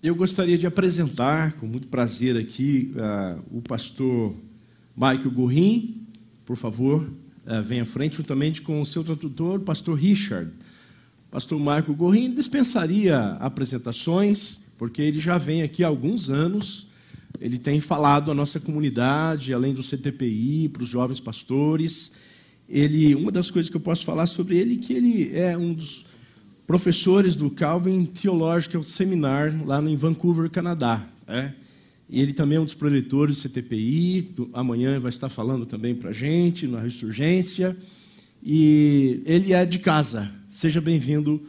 [0.00, 4.32] Eu gostaria de apresentar, com muito prazer aqui, uh, o pastor
[4.96, 6.06] Michael Gurrin.
[6.46, 10.52] Por favor, uh, venha à frente, juntamente com o seu tradutor, o pastor Richard.
[11.32, 16.86] Pastor Michael Gurrin dispensaria apresentações, porque ele já vem aqui há alguns anos.
[17.40, 22.12] Ele tem falado à nossa comunidade, além do CTPI, para os jovens pastores.
[22.68, 25.74] Ele, uma das coisas que eu posso falar sobre ele é que ele é um
[25.74, 26.06] dos
[26.68, 31.02] professores do Calvin Theological Seminar, lá em Vancouver, Canadá.
[31.26, 31.52] É?
[32.10, 35.94] E ele também é um dos preletores do CTPI, do, amanhã vai estar falando também
[35.94, 37.74] para a gente, na Ressurgência.
[38.44, 40.30] E ele é de casa.
[40.50, 41.40] Seja bem-vindo,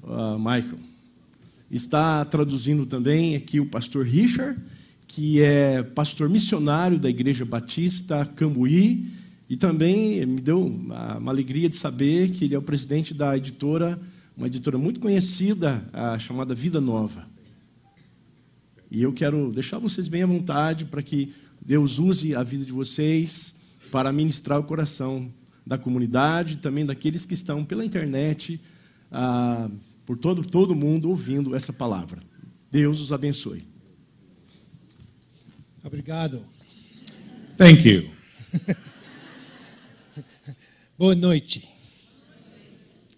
[0.00, 0.78] uh, Michael.
[1.68, 4.60] Está traduzindo também aqui o pastor Richard,
[5.08, 9.10] que é pastor missionário da Igreja Batista Cambuí,
[9.50, 13.36] e também me deu uma, uma alegria de saber que ele é o presidente da
[13.36, 14.00] editora
[14.36, 15.84] uma editora muito conhecida,
[16.18, 17.26] chamada Vida Nova.
[18.90, 22.72] E eu quero deixar vocês bem à vontade para que Deus use a vida de
[22.72, 23.54] vocês
[23.90, 25.32] para ministrar o coração
[25.66, 28.60] da comunidade, também daqueles que estão pela internet,
[29.10, 29.70] ah,
[30.04, 32.20] por todo todo mundo ouvindo essa palavra.
[32.70, 33.64] Deus os abençoe.
[35.84, 36.44] Obrigado.
[37.56, 38.10] Thank you.
[40.98, 41.68] Boa noite.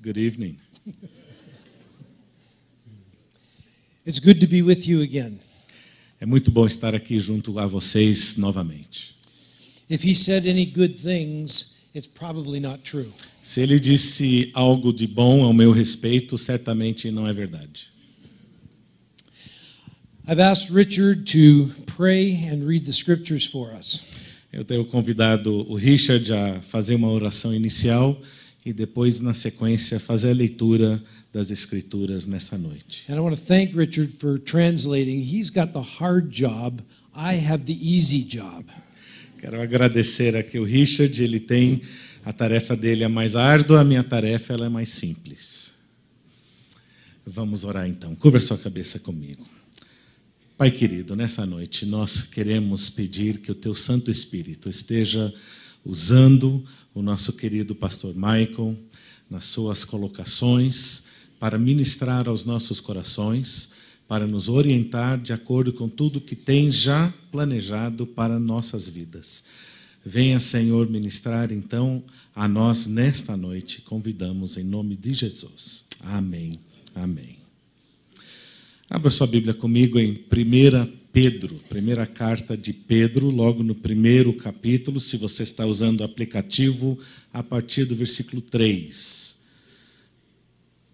[0.03, 0.59] Good evening.
[4.07, 5.39] It's good to be with you again.
[6.21, 9.17] É muito bom estar aqui junto a vocês novamente.
[9.89, 13.11] If he said any good things, it's probably not true.
[13.43, 17.87] Se ele disse algo de bom ao meu respeito, certamente não é verdade.
[20.29, 24.03] I've asked Richard to pray and read the scriptures for us.
[24.53, 28.21] Eu tenho convidado o Richard a fazer uma oração inicial
[28.67, 31.03] e depois na sequência fazer a leitura
[31.35, 33.05] das escrituras nessa noite.
[33.09, 35.21] And I want to thank Richard for translating.
[35.21, 36.81] He's got the hard job,
[37.13, 38.67] I have the easy job.
[39.41, 41.83] Quero agradecer aqui o Richard, ele tem
[42.25, 45.73] a tarefa dele é mais árdua, a minha tarefa ela é mais simples.
[47.27, 48.15] Vamos orar então.
[48.15, 49.45] Curva sua cabeça comigo.
[50.57, 55.35] Pai querido, nessa noite nós queremos pedir que o teu Santo Espírito esteja
[55.85, 56.65] usando
[56.95, 58.79] o nosso querido pastor Michael
[59.29, 61.03] nas suas colocações,
[61.45, 63.69] para ministrar aos nossos corações,
[64.09, 69.45] para nos orientar de acordo com tudo que tem já planejado para nossas vidas.
[70.03, 72.03] Venha, Senhor, ministrar então
[72.35, 73.83] a nós nesta noite.
[73.83, 75.85] Convidamos em nome de Jesus.
[76.01, 76.61] Amém.
[76.95, 77.37] Amém.
[78.89, 84.99] Abra sua Bíblia comigo em 1 Pedro, primeira carta de Pedro, logo no primeiro capítulo,
[84.99, 86.99] se você está usando o aplicativo,
[87.31, 89.24] a partir do versículo 3.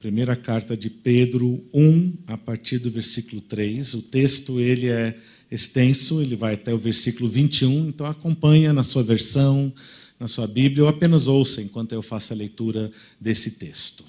[0.01, 3.93] Primeira carta de Pedro 1, a partir do versículo 3.
[3.93, 5.15] O texto ele é
[5.53, 9.71] extenso, ele vai até o versículo 21, então acompanha na sua versão,
[10.19, 12.91] na sua Bíblia, ou apenas ouça enquanto eu faço a leitura
[13.21, 14.03] desse texto.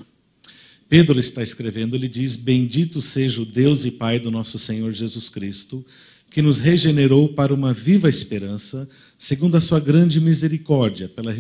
[0.88, 5.28] Pedro está escrevendo, ele diz: Bendito seja o Deus e Pai do nosso Senhor Jesus
[5.28, 5.86] Cristo,
[6.30, 8.88] que nos regenerou para uma viva esperança,
[9.18, 11.36] segundo a sua grande misericórdia, pela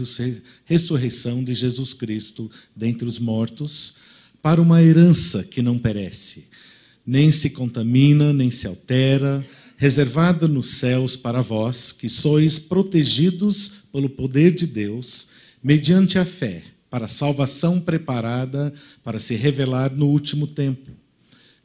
[0.66, 3.94] ressurreição de Jesus Cristo dentre os mortos
[4.41, 6.46] para uma herança que não perece,
[7.06, 9.46] nem se contamina, nem se altera,
[9.78, 15.28] reservada nos céus para vós, que sois protegidos pelo poder de Deus,
[15.63, 20.91] mediante a fé, para a salvação preparada para se revelar no último tempo.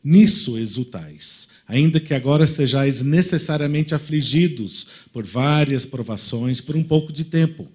[0.02, 7.24] Nisso exultais, ainda que agora sejais necessariamente afligidos por várias provações por um pouco de
[7.24, 7.68] tempo,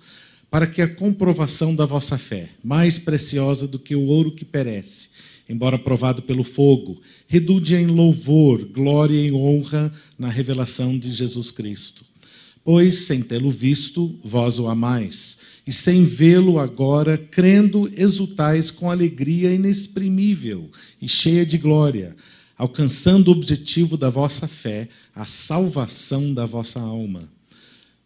[0.52, 5.08] para que a comprovação da vossa fé, mais preciosa do que o ouro que perece,
[5.48, 12.04] embora provado pelo fogo, redunde em louvor, glória e honra na revelação de Jesus Cristo.
[12.66, 19.54] Pois, sem tê-lo visto, vós o amais, e sem vê-lo agora, crendo, exultais com alegria
[19.54, 20.70] inexprimível
[21.02, 22.14] e cheia de glória,
[22.58, 27.30] alcançando o objetivo da vossa fé, a salvação da vossa alma.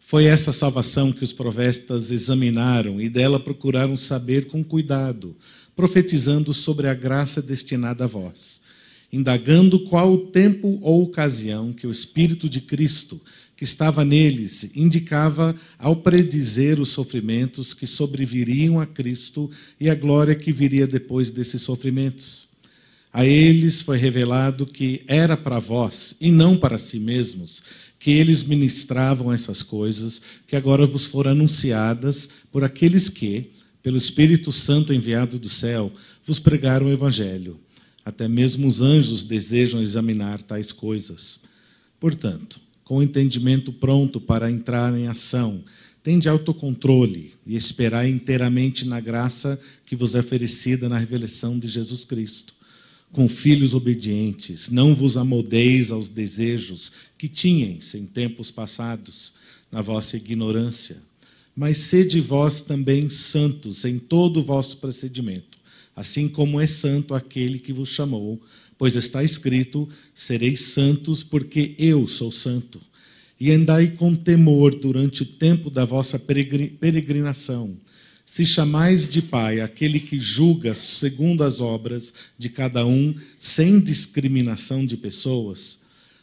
[0.08, 5.34] Foi essa salvação que os profetas examinaram e dela procuraram saber com cuidado,
[5.74, 8.60] profetizando sobre a graça destinada a vós,
[9.12, 13.20] indagando qual o tempo ou ocasião que o Espírito de Cristo,
[13.56, 19.50] que estava neles, indicava ao predizer os sofrimentos que sobreviriam a Cristo
[19.80, 22.46] e a glória que viria depois desses sofrimentos.
[23.12, 27.62] A eles foi revelado que era para vós, e não para si mesmos,
[27.98, 33.50] que eles ministravam essas coisas que agora vos foram anunciadas por aqueles que,
[33.82, 35.92] pelo Espírito Santo enviado do céu,
[36.24, 37.58] vos pregaram o Evangelho,
[38.04, 41.40] Até mesmo os anjos desejam examinar tais coisas.
[41.98, 45.64] Portanto, com o entendimento pronto para entrar em ação,
[46.04, 52.04] tende autocontrole e esperar inteiramente na graça que vos é oferecida na revelação de Jesus
[52.04, 52.54] Cristo.
[53.12, 59.32] Com filhos obedientes, não vos amoldeis aos desejos que tinhais em tempos passados,
[59.70, 60.96] na vossa ignorância,
[61.54, 65.58] mas sede vós também santos em todo o vosso procedimento,
[65.94, 68.40] assim como é santo aquele que vos chamou,
[68.78, 72.80] pois está escrito: sereis santos, porque eu sou santo.
[73.38, 77.76] E andai com temor durante o tempo da vossa peregrinação.
[78.26, 84.84] Se chamais de Pai aquele que julga segundo as obras de cada um, sem discriminação
[84.84, 85.78] de pessoas,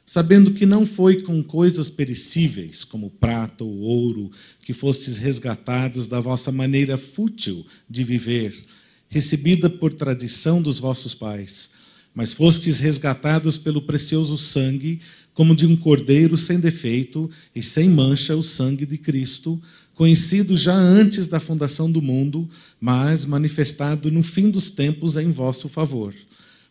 [0.06, 4.30] sabendo que não foi com coisas perecíveis, como prata ou ouro,
[4.60, 8.54] que fostes resgatados da vossa maneira fútil de viver,
[9.08, 11.72] recebida por tradição dos vossos pais,
[12.14, 15.00] mas fostes resgatados pelo precioso sangue,
[15.34, 19.60] como de um cordeiro sem defeito e sem mancha, o sangue de Cristo,
[20.04, 25.70] conhecido já antes da fundação do mundo, mas manifestado no fim dos tempos em vosso
[25.70, 26.14] favor.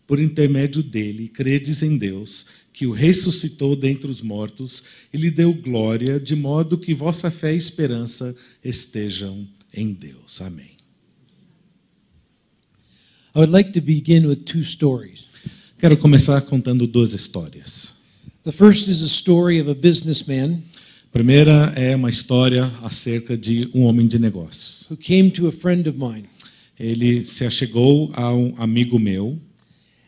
[0.07, 2.45] Por intermédio dele, credes em Deus,
[2.75, 7.55] que o ressuscitou dentre os mortos e lhe deu glória, de modo que vossa fé
[7.55, 10.43] e esperança estejam em Deus.
[10.43, 10.73] Amém.
[13.35, 15.25] I would like to begin with two stories.
[15.79, 17.95] Quero começar contando duas histórias.
[18.45, 20.65] The first is a story of a businessman
[21.15, 24.87] A primeira é uma história acerca de um homem de negócios.
[24.91, 26.25] who came to a friend of mine
[26.81, 29.39] Ele se achegou a um amigo meu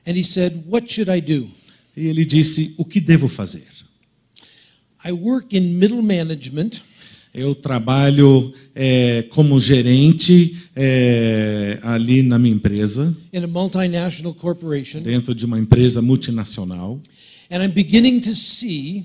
[0.06, 1.50] and he said, What should I do?
[1.96, 3.66] e ele disse: O que devo fazer?
[5.04, 6.80] I work in middle management
[7.34, 15.34] Eu trabalho eh, como gerente eh, ali na minha empresa, in a multinational corporation, dentro
[15.34, 16.98] de uma empresa multinacional.
[17.50, 19.04] and I'm beginning to see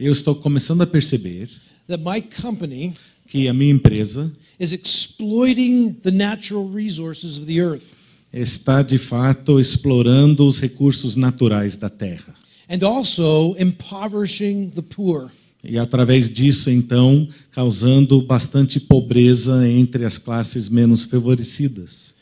[0.00, 1.50] Eu estou começando a perceber
[1.86, 2.94] that my company
[3.28, 7.92] que a minha empresa is exploiting the natural resources of the earth
[8.32, 12.34] está de fato explorando os recursos naturais da terra.
[12.68, 15.30] and also impoverishing the poor.
[15.62, 22.14] E através disso, então, causando bastante pobreza entre as classes menos favorecidas.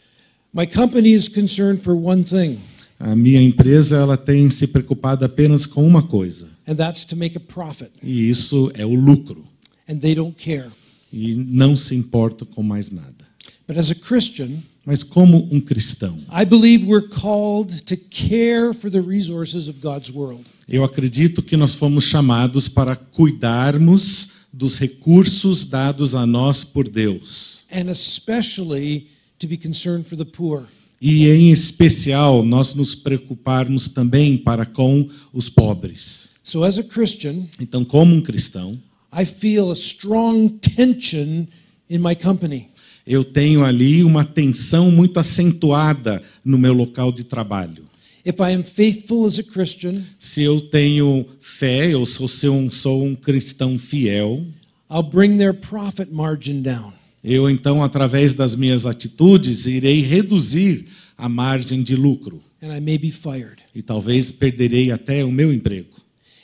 [0.52, 2.58] My company is concerned for one thing,
[2.98, 7.37] A minha empresa ela tem se preocupado apenas com uma coisa, and that's to make
[7.37, 7.91] a profit.
[8.03, 9.44] e isso é o lucro.
[9.88, 10.70] And they don't care.
[11.12, 13.26] E não se importa com mais nada.
[13.67, 18.91] But as a Christian, Mas como um cristão, I believe we're called to care for
[18.91, 20.44] the resources of God's world.
[20.69, 27.64] eu acredito que nós fomos chamados para cuidarmos dos recursos dados a nós por Deus.
[27.71, 30.67] and especially to be concerned for the poor.
[31.00, 36.27] E em especial, nós nos preocuparmos também para com os pobres.
[36.49, 38.79] So, as a Christian, Então, como um cristão,
[39.12, 41.47] I feel a strong tension
[41.91, 42.69] in my company.
[43.06, 47.85] eu tenho ali uma tensão muito acentuada no meu local de trabalho.
[48.25, 52.71] If I am faithful as a Christian, Se eu tenho fé, eu sou, se eu
[52.71, 54.47] sou um cristão fiel,
[54.91, 56.95] I'll bring their profit margin down.
[57.23, 60.87] eu então, através das minhas atitudes, irei reduzir
[61.19, 63.59] a margem de lucro and I may be fired.
[63.75, 65.99] e talvez perderei até o meu emprego.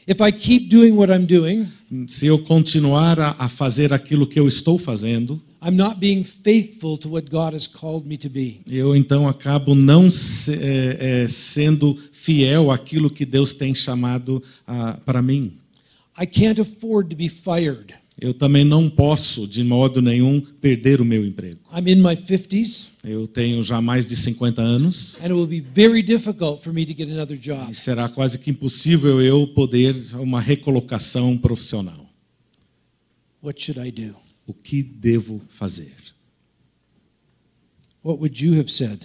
[0.07, 1.67] If I keep doing what I'm doing,
[2.09, 6.99] Se eu continuar a, a fazer aquilo que eu estou fazendo, I'm not being faithful
[6.99, 8.61] to what God has called me to be.
[8.67, 14.99] eu então acabo não se- é, é, sendo fiel àquilo que Deus tem chamado ah,
[15.07, 15.53] para mim.
[16.21, 17.95] I can't afford to be fired.
[18.21, 21.59] Eu também não posso, de modo nenhum, perder o meu emprego.
[21.73, 25.61] I'm in my 50s, Eu tenho já mais de 50 anos and it will be
[25.61, 27.71] very difficult for me to get another job.
[27.71, 32.09] e será quase que impossível eu poder uma recolocação profissional.
[33.43, 34.15] What should I do?
[34.47, 35.93] O que devo fazer?
[38.03, 39.01] What would you have said?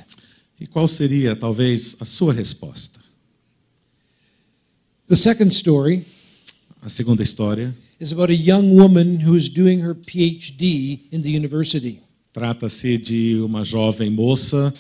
[0.60, 3.00] E qual seria, talvez, a sua resposta?
[5.08, 6.06] The second story
[6.82, 11.30] A segunda história is about a young woman who is doing her PhD in the
[11.30, 12.02] university.
[12.34, 14.74] trata-se de uma jovem moça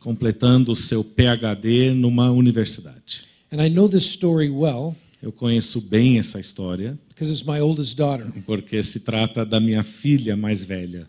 [0.00, 3.24] completando o seu PhD numa universidade.
[3.52, 7.96] And I know this story well Eu conheço bem essa história because it's my oldest
[7.96, 8.26] daughter.
[8.44, 11.08] porque se trata da minha filha mais velha.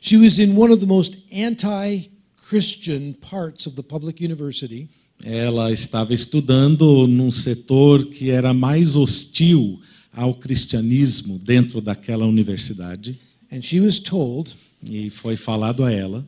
[0.00, 2.10] She was in one of the most anti
[2.48, 4.88] Christian parts of the public university,
[5.24, 9.80] Ela estava estudando num setor que era mais hostil
[10.12, 13.18] ao cristianismo dentro daquela universidade
[13.52, 16.24] and she was told e foi falado a ela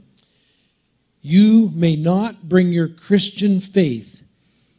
[1.22, 4.22] You may not bring your Christian faith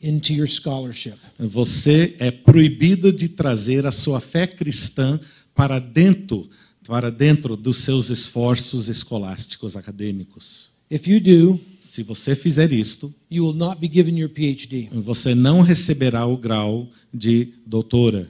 [0.01, 1.13] into your scholarship.
[1.37, 5.19] Você é proibido de trazer a sua fé cristã
[5.53, 6.49] para dentro,
[6.87, 10.71] para dentro dos seus esforços escolásticos acadêmicos.
[10.89, 14.89] If you do, Se você fizer isto, you will not be given your PhD.
[14.91, 18.27] você não receberá o grau de doutora.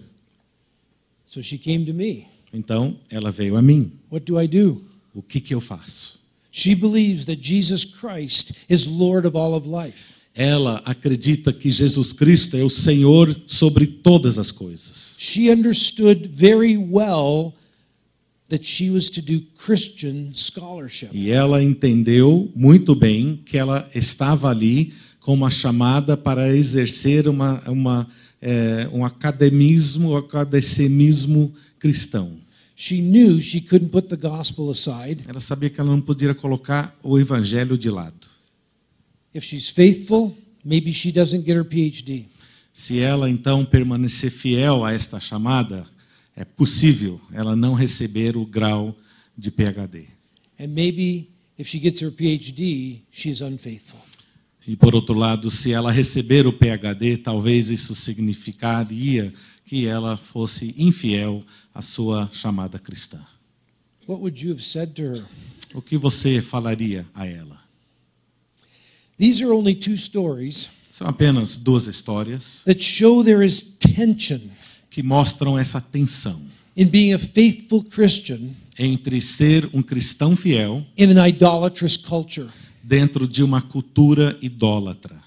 [1.31, 2.27] So she came to me.
[2.53, 3.93] Então, ela veio a mim.
[4.11, 4.83] What do I do?
[5.15, 6.19] O que, que eu faço?
[6.51, 10.13] She believes that Jesus Christ is Lord of all of life.
[10.35, 15.15] Ela acredita que Jesus Cristo é o Senhor sobre todas as coisas.
[15.19, 17.53] She understood very well
[18.49, 21.11] that she was to do Christian scholarship.
[21.13, 27.63] E ela entendeu muito bem que ela estava ali com uma chamada para exercer uma,
[27.69, 28.09] uma,
[28.41, 32.39] eh, um academismo, um academicismo cristão.
[32.75, 35.23] She knew she couldn't put the gospel aside.
[35.27, 38.27] Ela sabia que ela não podia colocar o evangelho de lado.
[39.33, 42.25] If she's faithful, maybe she doesn't get her PhD.
[42.73, 45.85] Se ela então permanecer fiel a esta chamada,
[46.35, 48.97] é possível ela não receber o grau
[49.37, 50.07] de PhD.
[50.59, 51.29] And maybe
[51.59, 54.00] if she gets her PhD, she's unfaithful.
[54.67, 59.33] E por outro lado, se ela receber o PhD, talvez isso significaria
[59.65, 63.19] que ela fosse infiel à sua chamada cristã.
[64.07, 65.25] What would you have said to her?
[65.73, 67.61] O que você falaria a ela?
[69.17, 74.41] These are only two stories São apenas duas histórias that show there is tension
[74.89, 76.41] que mostram essa tensão
[76.75, 82.49] in being a faithful Christian entre ser um cristão fiel in an idolatrous culture.
[82.83, 85.19] Dentro de uma cultura idólatra.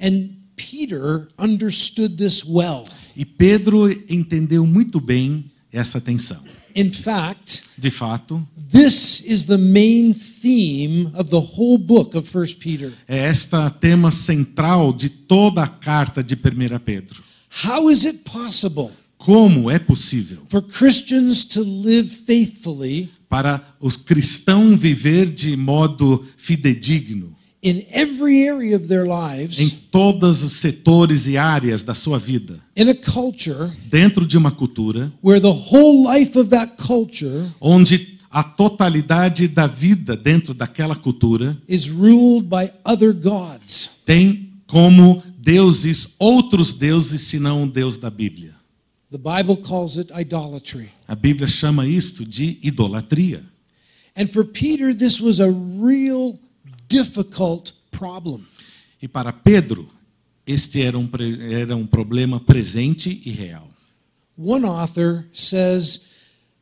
[0.00, 2.84] And Peter understood this well.
[3.16, 6.42] E Pedro entendeu muito bem essa tensão.
[6.76, 12.54] In fact, De fato, this is the main theme of the whole book of 1
[12.58, 12.92] Peter.
[13.06, 16.38] é esta tema central de toda a carta de 1
[16.84, 17.22] Pedro.
[17.64, 24.78] How is it possible Como é possível for Christians to live faithfully para os cristãos
[24.78, 31.38] viver de modo fidedigno in every area of their em lives todos os setores e
[31.38, 36.38] áreas da sua vida, in a culture dentro de uma cultura where the whole life
[36.38, 43.14] of that culture onde a totalidade da vida dentro daquela cultura is ruled by other
[43.14, 43.88] gods?
[44.04, 48.53] tem como deuses outros deuses senão o Deus da Bíblia.
[49.14, 50.90] The Bible calls it idolatry.
[51.06, 53.44] A Bíblia chama isto de idolatria.
[54.16, 56.40] And for Peter, this was a real
[56.88, 58.48] difficult problem.
[59.00, 59.88] E para Pedro,
[60.44, 61.08] este era um,
[61.48, 63.68] era um problema presente e real.
[64.36, 66.00] One author says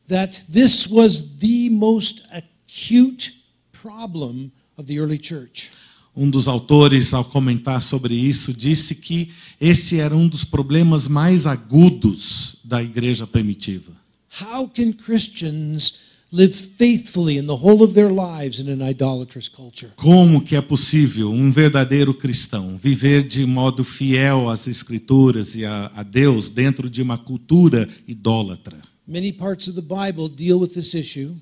[0.07, 3.33] that this was the most acute
[3.71, 5.71] problem of the early church.
[6.15, 9.29] Um dos autores, ao comentar sobre isso, disse que
[9.59, 13.91] esse era um dos problemas mais agudos da igreja primitiva.
[14.39, 15.93] How can Christians
[16.31, 19.91] live faithfully in the whole of their lives in an idolatrous culture?
[19.95, 25.91] Como que é possível um verdadeiro cristão viver de modo fiel às escrituras e a,
[25.95, 28.92] a Deus dentro de uma cultura idólatra?
[29.07, 31.35] Many parts of the Bible deal with this issue,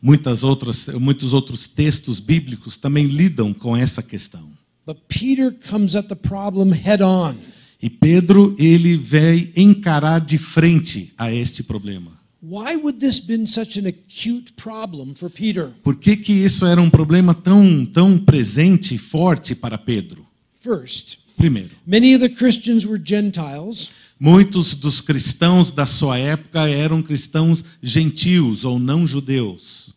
[0.00, 4.48] Muitas outras, muitos outros textos bíblicos também lidam com essa questão.
[4.86, 7.36] but Peter comes at the problem head on.
[7.82, 12.12] E Pedro, ele veio encarar de frente a este problema.
[12.40, 15.72] Why would this been such an acute problem for Peter?
[15.82, 20.24] Por que, que isso era um problema tão, tão presente e forte para Pedro?
[20.60, 27.02] First, Primeiro, many of the Christians were Gentiles, muitos dos cristãos da sua época eram
[27.02, 29.92] cristãos gentios ou não judeus.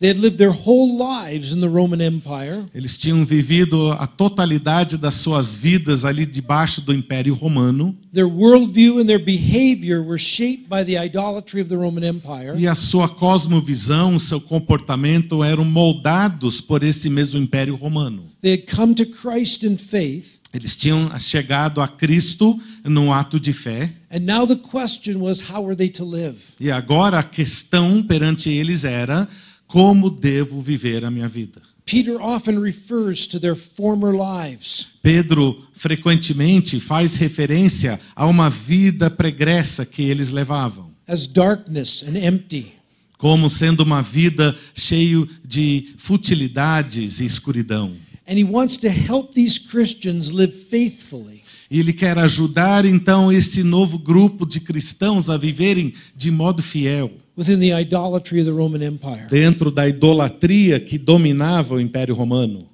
[2.74, 8.98] Eles tinham vivido a totalidade das suas vidas ali debaixo do Império Romano Their worldview
[8.98, 12.54] and their behavior were shaped by the idolatry of the Roman Empire.
[12.58, 18.24] e a sua cosmovisão, seu comportamento eram moldados por esse mesmo Império Romano.
[18.42, 23.52] They had come to Christ in faith, Eles tinham chegado a Cristo num ato de
[23.52, 26.36] fé and now the question was how were they to live?
[26.60, 29.26] e agora a questão perante eles era
[29.66, 31.62] como devo viver a minha vida.
[31.86, 34.86] Peter often refers to their former lives.
[35.02, 42.74] Pedro frequentemente faz referência a uma vida pregressa que eles levavam, as darkness and empty.
[43.18, 47.96] como sendo uma vida cheio de futilidades e escuridão.
[48.32, 51.42] And he wants to help these Christians live faithfully.
[51.70, 57.10] E ele quer ajudar então esse novo grupo de cristãos a viverem de modo fiel,
[57.36, 59.28] within the idolatry of the Roman Empire.
[59.28, 62.66] dentro da idolatria que dominava o Império Romano.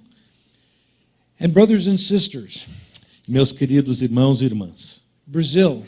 [1.40, 2.64] And brothers and sisters,
[3.26, 5.84] Meus queridos irmãos e irmãs, Brazil,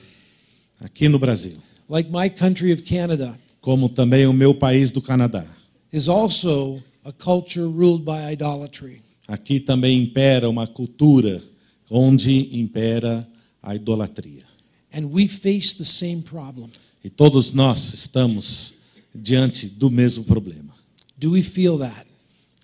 [0.81, 1.59] aqui no Brasil,
[1.89, 5.47] like my country of Canada, como também o meu país do Canadá,
[5.93, 9.03] is also a culture ruled by idolatry.
[9.31, 11.43] Aqui também impera uma cultura
[11.89, 13.27] onde impera
[13.63, 14.45] a idolatria.
[14.93, 16.69] And we face the same problem.
[17.05, 18.75] E todos nós estamos
[19.15, 20.75] diante do mesmo problema.
[21.17, 22.07] Do we feel that?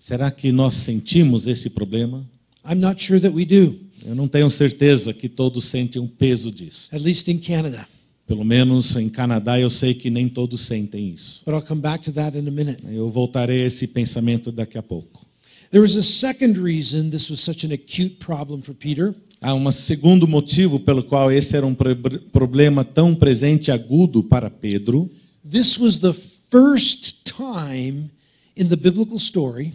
[0.00, 2.24] Será que nós sentimos esse problema?
[2.68, 6.50] I'm not sure that we do, Eu não tenho certeza que todos sentem um peso
[6.52, 6.88] disso.
[6.92, 7.86] at least in Canada.
[8.26, 11.42] Pelo menos em Canadá eu sei que nem todos sentem isso.
[11.44, 12.82] But I'll come back to that in a minute.
[12.88, 15.25] Eu voltarei a esse pensamento daqui a pouco.
[15.70, 19.14] There was a second reason this was such an acute problem for Peter.
[19.40, 21.94] Há um segundo motivo pelo qual esse era um pro-
[22.32, 25.10] problema tão presente e agudo para Pedro.
[25.48, 26.14] This was the
[26.50, 28.10] first time
[28.56, 29.72] in the biblical story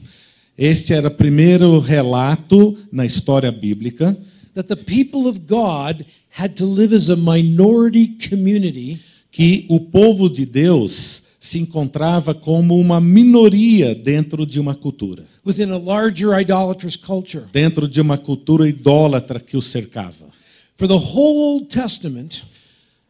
[0.57, 4.17] Este era o primeiro relato na história bíblica
[4.53, 6.05] that the people of God
[6.37, 8.99] had to live as a minority community
[9.31, 15.71] que o povo de Deus se encontrava como uma minoria dentro de uma cultura, within
[15.71, 17.45] a larger idolatrous culture.
[17.51, 20.29] dentro de uma cultura idólatra que o cercava.
[20.77, 22.43] For the whole Old Testament,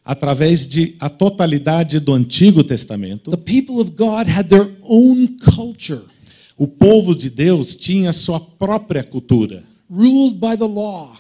[0.04, 6.02] Através de a totalidade do Antigo Testamento, the people of God had their own culture,
[6.58, 11.16] o povo de Deus tinha sua própria cultura, ruled by the law.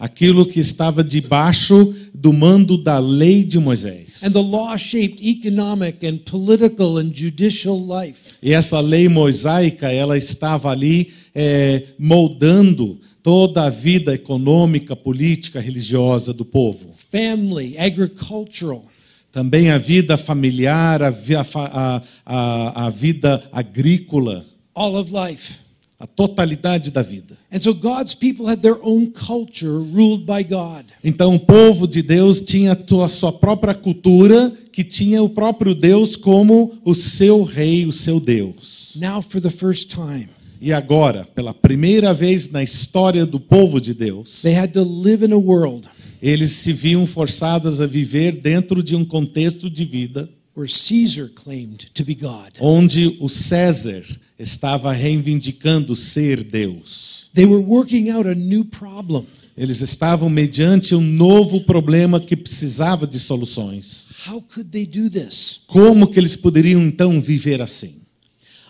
[0.00, 4.22] Aquilo que estava debaixo do mando da lei de Moisés.
[4.24, 8.34] And the law shaped economic and political and judicial life.
[8.42, 16.32] E essa lei mosaica, ela estava ali eh, moldando toda a vida econômica, política, religiosa
[16.32, 16.90] do povo.
[17.12, 18.84] family, agricultural.
[19.32, 21.08] Também a vida familiar, a,
[21.54, 25.58] a- a- a vida agrícola, all of life.
[26.00, 27.36] A totalidade da vida.
[27.52, 30.86] And so God's people had their own culture ruled by God.
[31.04, 36.16] Então o povo de Deus tinha a sua própria cultura, que tinha o próprio Deus
[36.16, 38.96] como o seu rei, o seu Deus.
[38.96, 43.94] Now, for the first time, E agora, pela primeira vez na história do povo de
[43.94, 45.88] Deus, they had to live in a world
[46.22, 50.28] eles se viam forçados a viver dentro de um contexto de vida
[50.60, 52.52] where Caesar claimed to be God.
[52.60, 54.04] onde o César
[54.38, 57.30] estava reivindicando ser Deus.
[57.32, 59.26] They were working out a new problem.
[59.56, 64.08] Eles estavam mediante um novo problema que precisava de soluções.
[64.26, 65.60] How could they do this?
[65.66, 67.96] Como que eles poderiam então viver assim?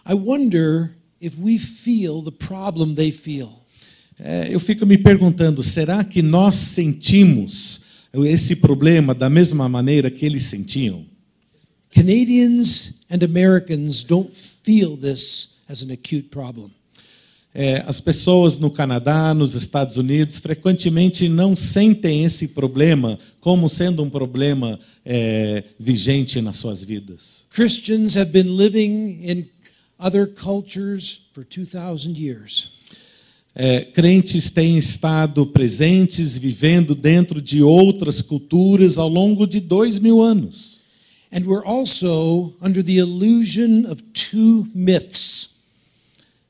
[0.08, 3.60] I wonder if we feel the problem they feel.
[4.18, 7.80] É, eu fico me perguntando, será que nós sentimos
[8.12, 11.09] esse problema da mesma maneira que eles sentiam?
[11.90, 16.70] Canadians and Americans don't feel this as an acute problem.
[17.52, 24.04] É, as pessoas no Canadá, nos Estados Unidos, frequentemente não sentem esse problema como sendo
[24.04, 27.44] um problema é, vigente nas suas vidas.
[27.52, 29.46] Christians have been living in
[29.98, 32.70] other cultures for 2,000 years.
[33.52, 40.22] É, crentes têm estado presentes, vivendo dentro de outras culturas ao longo de dois mil
[40.22, 40.79] anos.
[41.32, 45.48] And we're also under the illusion of two myths.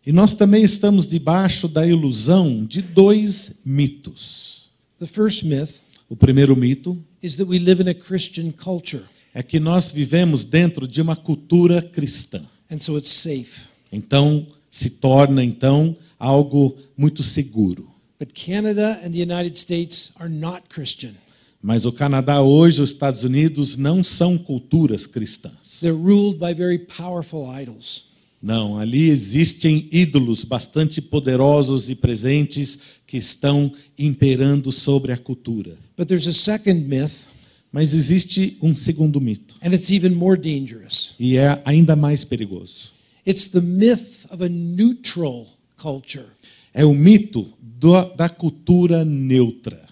[0.07, 4.71] E nós também estamos debaixo da ilusão de dois mitos.
[4.99, 9.43] The first myth O primeiro mito is that we live in a Christian culture, é
[9.43, 12.43] que nós vivemos dentro de uma cultura cristã.
[12.71, 13.69] and so it's safe.
[13.93, 17.89] Então, se torna então algo muito seguro.
[18.19, 21.15] But Canada and the United States are not Christian.
[21.63, 25.79] Mas o Canadá hoje, os Estados Unidos não são culturas cristãs.
[25.81, 28.05] They're ruled by very powerful idols.
[28.43, 35.77] Não, ali existem ídolos bastante poderosos e presentes que estão imperando sobre a cultura.
[35.99, 37.29] But there's a second myth,
[37.71, 41.15] Mas existe um segundo mito, and it's even more dangerous.
[41.21, 42.91] e é ainda mais perigoso.
[43.27, 45.47] It's the myth of a neutral
[45.77, 46.25] culture.
[46.73, 49.87] É o mito do- da cultura neutra.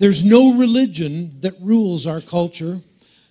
[0.00, 2.80] There's no religion that rules our culture.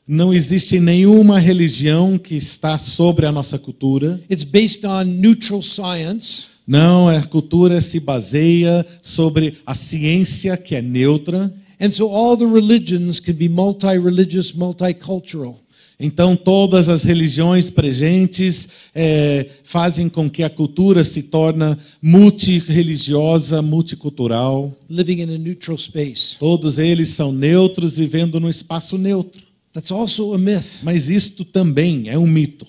[0.08, 4.21] Não existe nenhuma religião que está sobre a nossa cultura.
[4.29, 6.45] It's based on neutral science.
[6.67, 11.51] Não, a cultura se baseia sobre a ciência que é neutra.
[11.82, 15.55] And so all the religions can be multi religious, multicultural.
[15.99, 24.73] Então, todas as religiões presentes eh, fazem com que a cultura se torne multireligiosa, multicultural.
[24.89, 26.38] living in a neutral space.
[26.39, 29.43] Todos eles são neutros, vivendo num espaço neutro.
[29.73, 30.83] That's also a myth.
[30.83, 32.65] Mas isto também é um mito.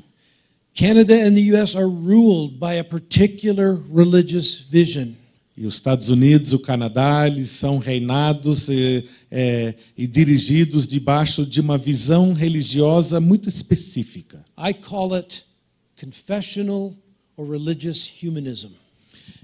[0.74, 5.10] Canada and the US are ruled by a particular religious vision.
[5.60, 11.60] E os Estados Unidos, o Canadá, eles são reinados e, é, e dirigidos debaixo de
[11.60, 14.42] uma visão religiosa muito específica.
[14.58, 15.44] I call it
[16.00, 16.96] confessional
[17.36, 18.70] or religious humanism.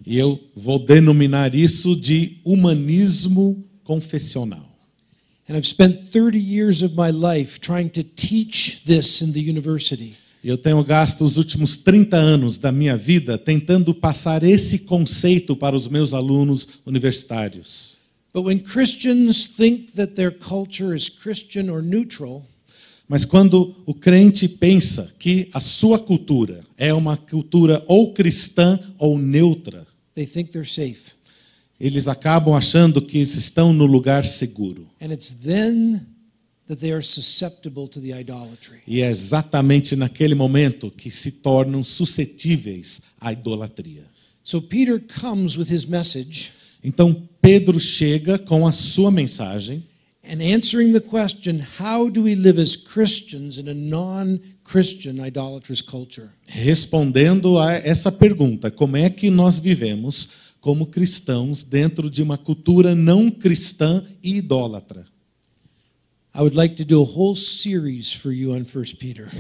[0.07, 4.75] E eu vou denominar isso de humanismo confessional.
[5.47, 10.17] And I've spent 30 years of my life trying to teach this in the university.
[10.45, 15.75] Eu tenho gasto os últimos 30 anos da minha vida tentando passar esse conceito para
[15.75, 17.97] os meus alunos universitários.
[18.33, 22.45] But when Christians think that their culture is Christian or neutral,
[23.09, 29.17] Mas quando o crente pensa que a sua cultura é uma cultura ou cristã ou
[29.17, 31.13] neutra, they think they're safe.
[31.79, 34.89] eles acabam achando que estão no lugar seguro.
[35.01, 36.01] And it's then
[38.87, 44.05] E é exatamente naquele momento que se tornam suscetíveis à idolatria.
[44.43, 46.53] So Peter comes with his message
[46.83, 49.85] Então Pedro chega com a sua mensagem
[50.25, 55.81] and answering the question, how do we live as Christians in a non Christian idolatrous
[55.81, 56.31] culture?
[56.47, 60.29] respondendo a essa pergunta: como é que nós vivemos
[60.61, 65.07] como cristãos dentro de uma cultura não cristã e idólatra?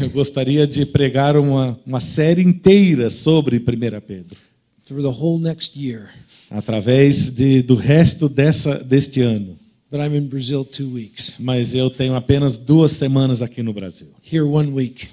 [0.00, 3.60] Eu gostaria de pregar uma, uma série inteira sobre 1
[4.00, 4.38] Pedro,
[4.84, 6.08] for the whole next year.
[6.50, 9.58] através de, do resto dessa, deste ano.
[9.90, 11.36] But I'm in Brazil two weeks.
[11.38, 14.08] Mas eu tenho apenas duas semanas aqui no Brasil.
[14.24, 15.08] Here one week.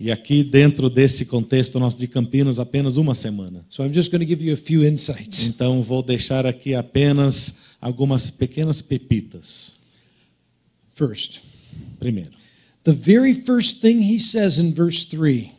[0.00, 3.64] E aqui, dentro desse contexto nosso de Campinas, apenas uma semana.
[3.68, 5.46] So I'm just going to give you a few insights.
[5.46, 9.77] Então, vou deixar aqui apenas algumas pequenas pepitas.
[10.98, 11.42] First,
[12.00, 12.30] Primeiro,
[12.82, 15.52] the very first thing he says in verse 3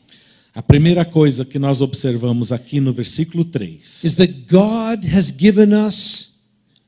[0.54, 5.74] a primeira coisa que nós observamos aqui no versículo 3 is that God has given
[5.74, 6.32] us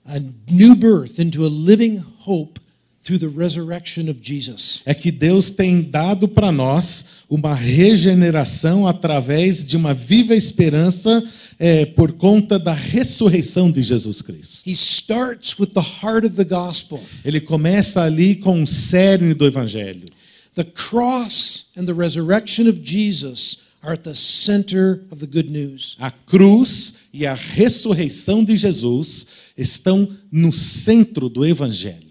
[0.06, 0.20] a
[0.52, 2.60] new birth into a living hope
[3.04, 4.82] through the resurrection of Jesus.
[4.86, 11.24] é que Deus tem dado para nós uma regeneração através de uma viva esperança
[11.58, 14.62] eh, por conta da ressurreição de Jesus Cristo.
[14.66, 17.02] He starts with the heart of the gospel.
[17.26, 20.06] Ele começa ali com o cerne do Evangelho.
[20.54, 25.96] The cross and the resurrection of Jesus are at the center of the good news.
[26.00, 29.26] A cruz e a ressurreição de Jesus
[29.58, 32.11] estão no centro do Evangelho.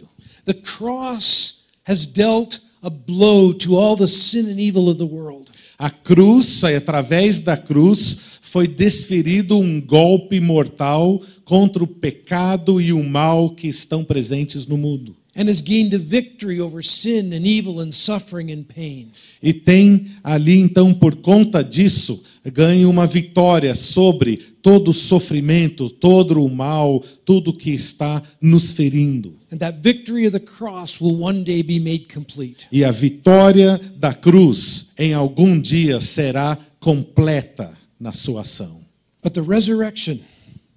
[0.50, 5.48] The cross has dealt a blow to all the sin and evil of the world.
[5.78, 13.00] A cruz, através da cruz, foi desferido um golpe mortal contra o pecado e o
[13.00, 15.14] mal que estão presentes no mundo.
[15.34, 19.12] And has gained a victory over sin and evil and suffering and pain.
[19.42, 26.44] E tem ali, então, por conta disso, ganha uma vitória sobre todo o sofrimento, todo
[26.44, 29.34] o mal, tudo que está nos ferindo.
[29.52, 32.66] And that victory of the cross will one day be made complete.
[32.70, 38.80] E a vitória da cruz, em algum dia, será completa na sua ação.
[39.22, 40.18] But the resurrection,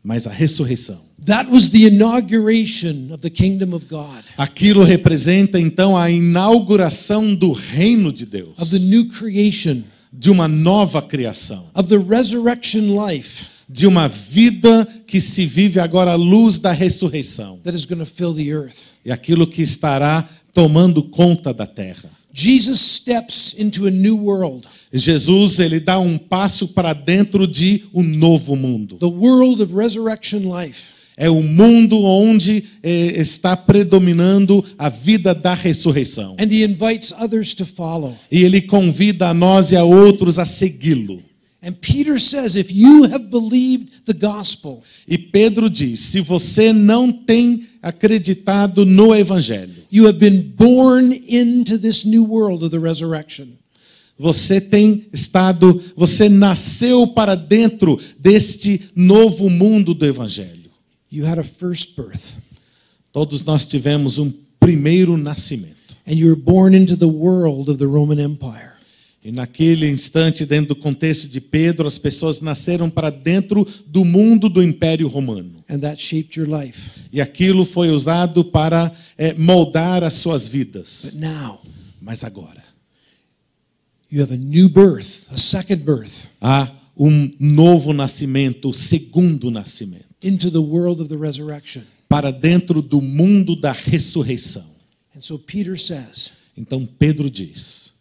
[0.04, 5.98] Mas a ressurreição, that was the inauguration of the kingdom of God, aquilo representa, então,
[5.98, 11.66] a inauguração do reino de Deus, of the new creation, de uma nova criação.
[11.76, 17.60] of the resurrection life de uma vida que se vive agora à luz da ressurreição
[17.64, 18.90] that is going to fill the earth.
[19.06, 22.10] e aquilo que estará tomando conta da terra.
[22.36, 28.04] Jesus steps into a new world, Jesus ele dá um passo para dentro de um
[28.04, 28.98] novo mundo.
[28.98, 30.93] the world of resurrection life.
[31.16, 36.36] É o mundo onde eh, está predominando a vida da ressurreição.
[36.40, 38.16] And he invites others to follow.
[38.32, 41.22] E ele convida a nós e a outros a segui-lo.
[41.66, 47.10] And Peter says, if you have believed the gospel, E Pedro diz: se você não
[47.10, 53.48] tem acreditado no evangelho, you have been born into this new world of the resurrection.
[54.18, 60.63] Você tem estado, você nasceu para dentro deste novo mundo do Evangelho.
[61.16, 62.34] You had a first birth,
[63.12, 65.96] Todos nós tivemos um primeiro nascimento.
[66.08, 68.74] and you were born into the world of the Roman Empire.
[69.24, 74.50] E naquele instante, dentro do contexto de Pedro, as pessoas nasceram para dentro do mundo
[74.50, 75.64] do Império Romano.
[75.70, 76.90] And that shaped your life.
[77.12, 81.12] E aquilo foi usado para eh, moldar as suas vidas.
[81.12, 81.62] But now,
[82.02, 82.64] Mas agora,
[84.12, 90.13] you have a new birth, a second birth, há um novo nascimento, o segundo nascimento,
[90.24, 91.84] into the world of the resurrection.
[92.10, 94.66] para dentro do mundo da ressurreição.
[95.16, 97.94] And so Peter says, Então Pedro diz: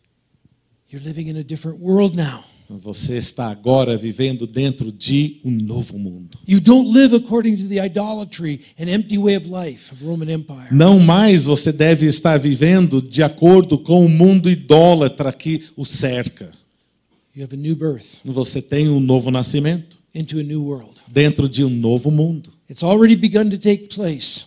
[0.90, 2.44] You're living in a different world now.
[2.68, 6.38] Você está agora vivendo dentro de um novo mundo.
[6.48, 10.68] You don't live according to the idolatry and empty way of life of Roman Empire.
[10.72, 16.52] Não mais você deve estar vivendo de acordo com o mundo idólatra que o cerca.
[17.34, 21.00] You have a new birth Você tem um novo nascimento into a new world.
[21.08, 22.52] dentro de um novo mundo.
[22.70, 24.44] It's already begun to take place.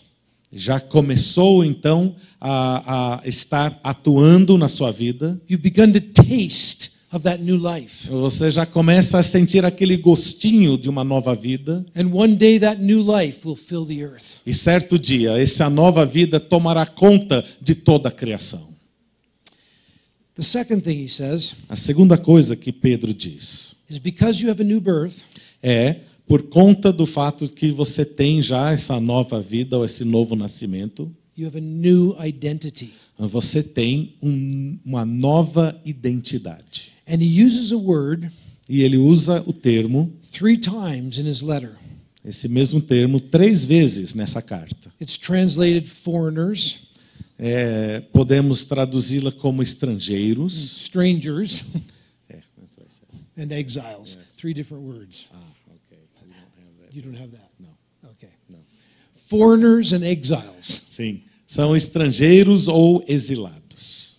[0.51, 5.39] Já começou então a, a estar atuando na sua vida.
[5.49, 8.07] You've begun to taste of that new life.
[8.09, 11.85] Você já começa a sentir aquele gostinho de uma nova vida.
[11.95, 14.37] And one day that new life will fill the earth.
[14.45, 18.73] E certo dia, essa nova vida tomará conta de toda a criação.
[20.35, 24.61] The second thing he says A segunda coisa que Pedro diz is because you have
[24.61, 25.23] a new birth,
[25.67, 30.35] é por conta do fato que você tem já essa nova vida ou esse novo
[30.35, 32.91] nascimento, you have a new identity.
[33.17, 36.91] você tem um- uma nova identidade.
[37.07, 38.31] And he uses a word
[38.67, 41.73] E ele usa o termo, three times in his letter.
[42.23, 44.91] esse mesmo termo, três vezes nessa carta.
[44.99, 46.77] It's translated foreigners,
[47.37, 50.53] É, podemos traduzi-la como estrangeiros.
[50.81, 51.63] strangers,
[52.29, 52.39] É,
[53.37, 54.17] and exiles.
[54.37, 55.29] Three different words.
[55.33, 55.99] Ah, okay.
[55.99, 56.84] I don't have that.
[56.95, 57.49] You don't have that?
[57.59, 57.67] No.
[58.11, 58.29] Okay.
[58.49, 58.59] No.
[59.27, 60.81] Foreigners and exiles.
[60.87, 64.15] Sim, são estrangeiros ou exilados.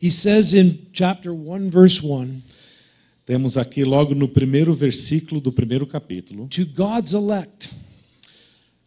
[0.00, 2.40] He says in chapter 1, verse 1
[3.26, 7.70] Temos aqui logo no primeiro versículo do primeiro capítulo, to God's elect,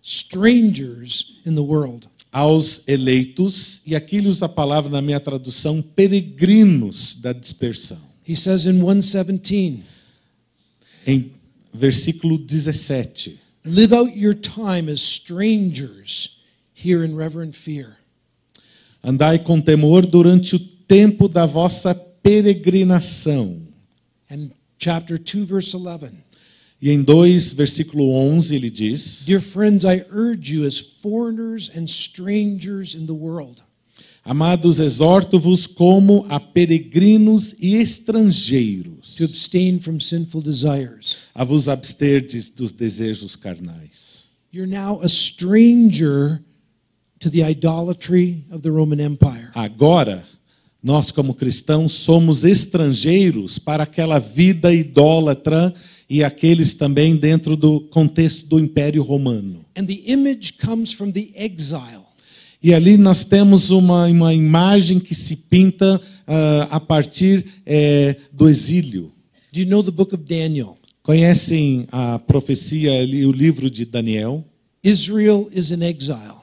[0.01, 2.07] strangers in the world.
[2.31, 7.99] aos eleitos, e aqui ele usa a palavra na minha tradução, peregrinos da dispersão.
[8.27, 9.83] He says in 117,
[11.05, 11.31] Em
[11.73, 13.39] versículo 17.
[13.65, 16.37] live out your time as strangers
[16.73, 17.97] here in reverent fear.
[19.03, 23.61] Andai com temor durante o tempo da vossa peregrinação.
[24.29, 26.11] And chapter 2, verse 11.
[26.81, 31.85] E em 2, versículo 11, ele diz: Dear friends, I urge you as foreigners and
[31.85, 33.61] strangers in the world
[34.25, 41.17] Amados, exorto-vos como a peregrinos e estrangeiros, to abstain from sinful desires.
[41.35, 44.29] a vos absterdes dos desejos carnais.
[44.53, 46.41] You're now a stranger
[47.19, 49.49] to the idolatry of the Roman Empire.
[49.55, 50.23] Agora,
[50.81, 55.73] nós como cristãos somos estrangeiros para aquela vida idólatra
[56.09, 59.65] e aqueles também dentro do contexto do Império Romano.
[59.77, 62.02] And the image comes from the exile.
[62.63, 68.47] E ali nós temos uma, uma imagem que se pinta ah, a partir eh, do
[68.47, 69.11] exílio.
[69.51, 70.77] Do you know the book of Daniel?
[71.03, 74.45] Conhecem a profecia ali, o livro de Daniel?
[74.81, 76.41] Israel is in exile.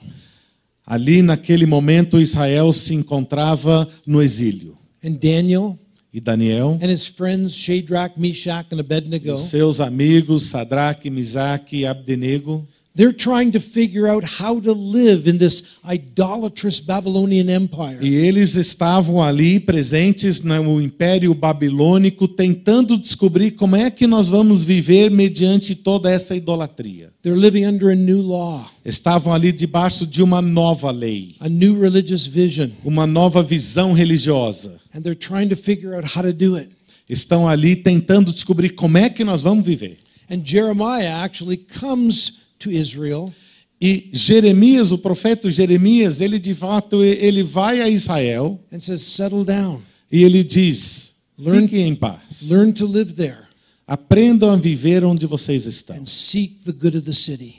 [0.84, 4.76] Ali, naquele momento, Israel se encontrava no exílio.
[5.02, 5.78] And Daniel
[6.12, 12.66] E Daniel, and his friends Shadrach, Meshach, and Abednego, seus amigos, Sadraque, Misaque e Abdenego,
[12.94, 17.98] they're trying to figure out how to live in this idolatrous Babylonian empire.
[18.02, 24.62] e eles estavam ali presentes no Império Babilônico, tentando descobrir como é que nós vamos
[24.62, 27.10] viver mediante toda essa idolatria.
[27.22, 31.78] They're living under a new law, Estavam ali debaixo de uma nova lei, a new
[31.80, 34.80] religious vision, uma nova visão religiosa.
[34.92, 36.70] and they're trying to figure out how to do it.
[37.08, 39.98] Estão ali tentando descobrir como é que nós vamos viver.
[40.30, 43.32] And Jeremiah actually comes to Israel
[43.82, 49.42] E Jeremias, o profeta Jeremias, ele de fato ele vai a Israel and says, Settle
[49.44, 49.80] down,
[50.12, 52.42] e ele diz: Learn- Fiquem em paz.
[52.48, 53.44] learn to live there,
[53.86, 57.54] Aprendam a viver onde vocês estão and seek the good of the city.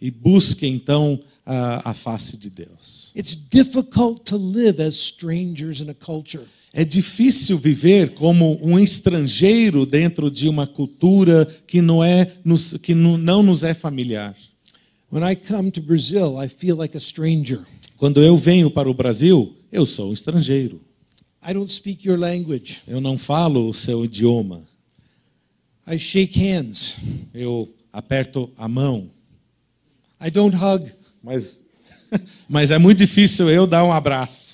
[0.00, 3.10] e busquem então a, a face de Deus.
[3.16, 6.44] It's difficult to live as strangers in a culture.
[6.78, 12.94] É difícil viver como um estrangeiro dentro de uma cultura que não é nos, que
[12.94, 14.36] não, nos é familiar.
[15.10, 17.60] When I come to Brazil, I feel like a stranger.
[17.96, 20.82] Quando eu venho para o Brasil, eu sou um estrangeiro.
[21.42, 22.82] I don't speak your language.
[22.86, 24.64] Eu não falo o seu idioma.
[25.90, 26.98] I shake hands.
[27.32, 29.08] Eu aperto a mão,
[30.22, 30.92] I don't hug.
[31.22, 31.58] mas
[32.46, 34.45] mas é muito difícil eu dar um abraço.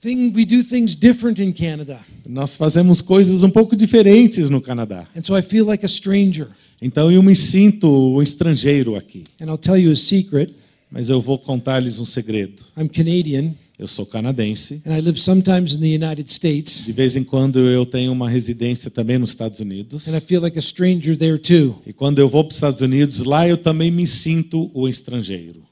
[0.00, 2.00] Thing, we do things different in Canada.
[2.28, 5.08] Nós fazemos coisas um pouco diferentes no Canadá.
[5.16, 6.48] And so I feel like a stranger.
[6.80, 9.24] Então eu me sinto um estrangeiro aqui.
[9.40, 10.52] And I'll tell you a secret
[10.90, 12.62] Mas eu vou contar-lhes um segredo.
[12.76, 14.80] I'm Canadian, Eu sou canadense.
[14.86, 18.28] and I live sometimes in the United States, De vez em quando eu tenho uma
[18.28, 20.06] residência também nos Estados Unidos.
[20.06, 21.80] and I feel like a stranger there too.
[21.86, 25.62] E quando eu vou para os Estados Unidos, lá eu também me sinto o estrangeiro.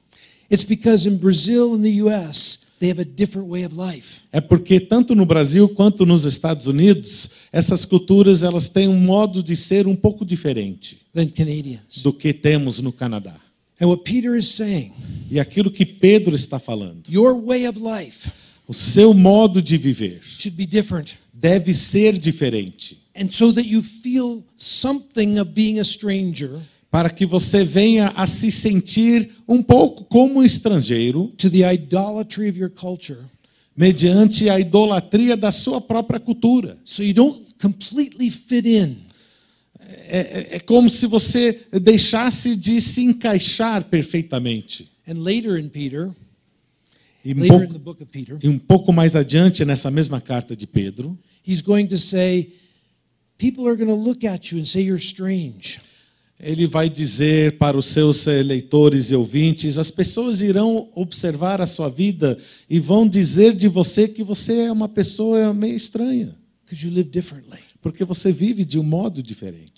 [0.51, 4.21] It's because in Brazil and the US, they have a different way of life.
[4.31, 9.43] É porque tanto no Brasil quanto nos Estados Unidos, essas culturas elas têm um modo
[9.43, 10.99] de ser um pouco diferente
[12.03, 13.37] do que temos no Canadá.
[13.81, 14.93] And what Peter is saying,
[15.31, 18.31] E aquilo que Pedro está falando, your way of life
[18.69, 21.17] o seu modo de viver should be different.
[21.33, 26.61] deve ser diferente, And so that you feel something of being a stranger
[26.95, 32.49] para que você venha a se sentir um pouco como um estrangeiro to the idolatry
[32.49, 33.19] of your culture.
[33.77, 36.79] mediante a idolatria da sua própria cultura.
[36.85, 38.99] So you don't completely fit in.
[39.81, 44.89] É, é- é como se você deixasse de se encaixar perfeitamente.
[45.09, 46.13] And later in Peter,
[47.25, 51.61] E um, pouco, Peter, e um pouco mais adiante, nessa mesma carta de Pedro, he's
[51.61, 52.53] going to say,
[53.37, 55.81] people are going to look at you and say you're strange.
[56.45, 61.67] Ele vai dizer para os seus eh, leitores e ouvintes: as pessoas irão observar a
[61.67, 66.37] sua vida e vão dizer de você que você é uma pessoa meio estranha,
[67.81, 69.73] porque você vive de um modo diferente.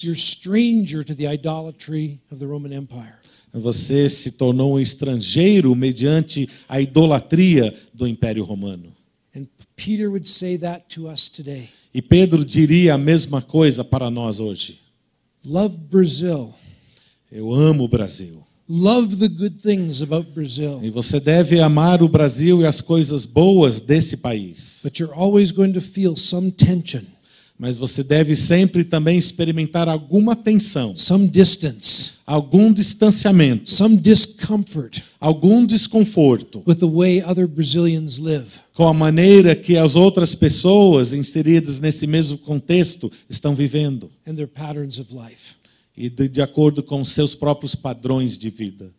[3.55, 8.92] Você se tornou um estrangeiro mediante a idolatria do Império Romano.
[9.35, 11.68] And Peter would say that to us today.
[11.94, 14.86] E Pedro diria a mesma coisa para nós hoje.
[15.48, 16.54] Love Brazil.
[17.30, 18.44] Eu amo o Brasil.
[18.68, 20.80] Love the good things about Brazil.
[20.82, 24.80] E você deve amar o Brasil e as coisas boas desse país.
[24.82, 27.04] But you're always going to feel some tension,
[27.58, 35.64] Mas você deve sempre também experimentar alguma tensão, some distance, algum distanciamento, some discomfort algum
[35.64, 38.46] desconforto with the way other Brazilians live.
[38.74, 44.46] com a maneira que as outras pessoas inseridas nesse mesmo contexto estão vivendo and their
[44.48, 45.54] patterns of life.
[45.96, 48.92] e de, de acordo com seus próprios padrões de vida.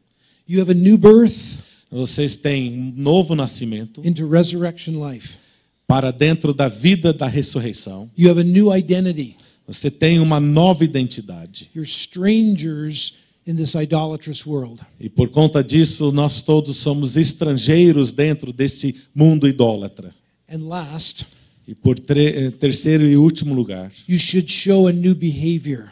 [0.49, 1.59] You have a new birth
[1.91, 5.37] Vocês têm um novo nascimento into resurrection life.
[5.87, 8.11] Para dentro da vida da ressurreição.
[8.17, 9.37] You have a new identity.
[9.65, 11.69] Você tem uma nova identidade.
[11.73, 13.13] You're strangers
[13.45, 14.81] in this idolatrous world.
[14.99, 20.13] E por conta disso, nós todos somos estrangeiros dentro deste mundo idólatra.
[20.49, 21.25] And last,
[21.67, 25.91] E por eh, terceiro e último lugar, you should show a new behavior.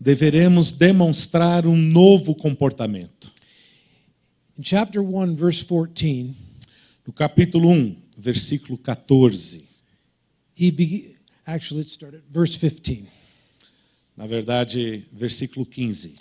[0.00, 3.30] deveremos demonstrar um novo comportamento.
[4.58, 6.30] In chapter 1, verse 14,
[7.06, 9.64] No capítulo 1, versículo 14.
[10.54, 13.08] he actually let's start at verse 15.
[14.16, 16.14] Na verdade, versículo 15.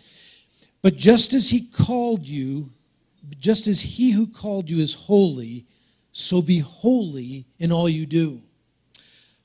[0.82, 2.72] But just as he called you,
[3.40, 5.68] just as he who called you is holy,
[6.12, 8.42] so be holy in all you do.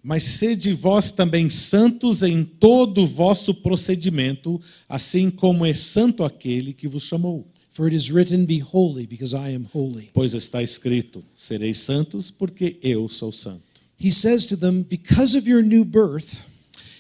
[0.03, 6.73] Mas sede vós também santos em todo o vosso procedimento, assim como é santo aquele
[6.73, 7.53] que vos chamou.
[7.77, 10.09] For it is written, Be holy, because I am holy.
[10.15, 13.83] Pois está escrito: sereis santos, porque eu sou santo.
[14.03, 16.43] He says to them, Because of your new birth,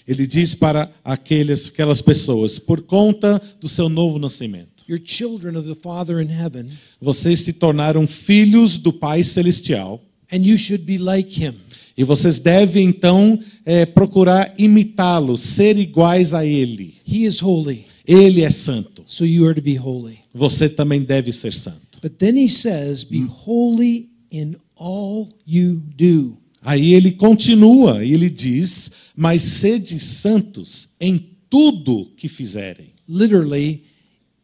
[0.07, 5.67] Ele diz para aqueles, aquelas pessoas: por conta do seu novo nascimento, you're children of
[5.67, 6.69] the Father in heaven,
[7.01, 10.03] vocês se tornaram filhos do Pai Celestial.
[10.31, 11.55] and you should be like him.
[11.97, 16.97] E vocês devem então eh, procurar imitá-lo, ser iguais a ele.
[17.07, 19.03] He is holy, Ele é santo.
[19.07, 20.19] so you are to be holy.
[20.33, 21.99] Você também deve ser santo.
[22.03, 26.39] But then he says, Be holy in all you do.
[26.63, 32.95] Aí ele continua e ele diz: Mas sede santos em tudo que fizerem.
[33.09, 33.85] Literally,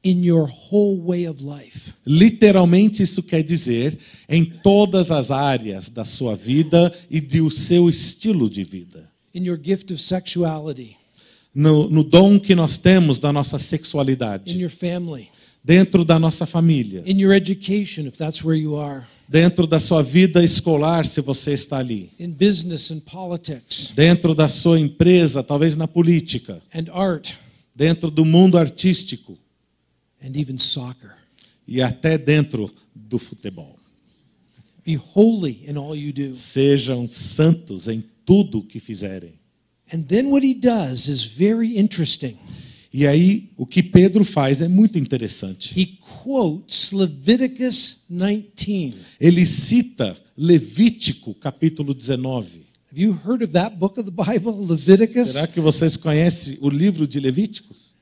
[0.05, 1.92] in your whole way of life.
[2.07, 3.98] Literalmente, isso quer dizer
[4.29, 9.11] em todas as áreas da sua vida e do seu estilo de vida.
[9.35, 10.96] In your gift of sexuality,
[11.55, 15.29] No, no dom que nós temos da nossa in sexualidade, your family,
[15.62, 20.03] dentro da nossa família, in your education, if that's where you are, dentro da sua
[20.03, 22.91] vida escolar, se você está ali, in business
[23.95, 27.33] dentro da sua empresa, talvez na política, and art,
[27.75, 29.38] dentro do mundo artístico.
[30.25, 31.17] And even soccer.
[31.67, 33.79] e até dentro do futebol.
[34.85, 36.35] Be holy in all you do.
[36.35, 39.35] Sejam santos em tudo que fizerem.
[39.92, 42.37] And then what he does is very interesting.
[42.94, 45.78] E aí, o que Pedro faz é muito interessante.
[45.78, 48.95] He quotes Leviticus 19.
[49.20, 52.62] Ele cita Levítico, capítulo 19.
[52.90, 55.30] Have you heard of that book of the Bible, Leviticus?
[55.30, 57.93] Será que vocês conhecem o livro de Levíticos?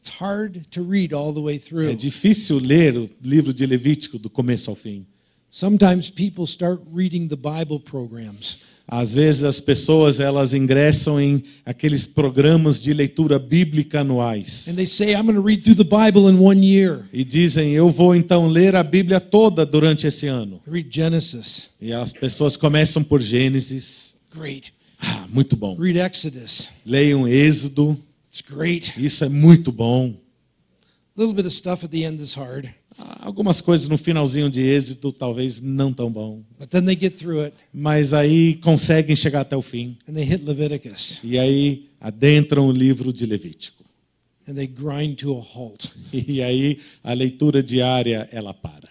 [0.00, 1.94] It's hard to read all the way É through.
[1.96, 5.06] difícil ler o livro de Levítico do começo ao fim.
[5.48, 8.58] Sometimes people start reading the Bible programs.
[8.86, 14.86] Às vezes as pessoas elas ingressam em aqueles programas de leitura bíblica anuais And they
[14.86, 17.04] say, I'm going to read through the Bible in one year.
[17.12, 20.60] e dizem: "Eu vou então ler a Bíblia toda durante esse ano".
[20.66, 21.70] I read Genesis.
[21.80, 24.14] E as pessoas começam por Gênesis.
[24.34, 24.72] Great.
[25.00, 25.76] Ah, muito bom.
[25.76, 26.70] Read Exodus.
[26.84, 27.98] Leiam Êxodo.
[28.28, 28.92] It's great.
[28.96, 30.14] Isso é muito bom.
[31.16, 32.68] A little bit of stuff at the end is hard,
[33.20, 37.40] Algumas coisas no finalzinho de Êxodo talvez não tão bom, but then they get through
[37.42, 42.66] it mas aí conseguem chegar até o fim and they hit Leviticus e aí adentram
[42.66, 43.84] o livro de Levítico.
[44.48, 45.90] and they grind to a halt.
[46.12, 48.90] E aí a leitura diária ela para.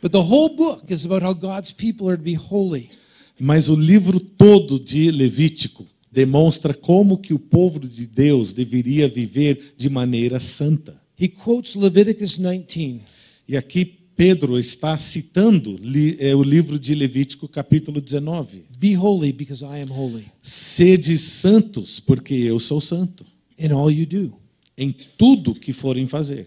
[0.00, 2.90] But the whole book is about how God's people are to be holy.
[3.38, 9.74] Mas o livro todo de Levítico demonstra como que o povo de Deus deveria viver
[9.76, 11.00] de maneira santa.
[11.20, 13.02] He quotes Leviticus 19.
[13.48, 15.78] E aqui Pedro está citando
[16.18, 18.64] eh, o livro de Levítico, capítulo 19.
[18.78, 23.24] Be holy because I am holy Sede santos, porque eu sou santo,
[23.58, 24.34] in all you do.
[24.76, 26.46] em tudo que forem fazer.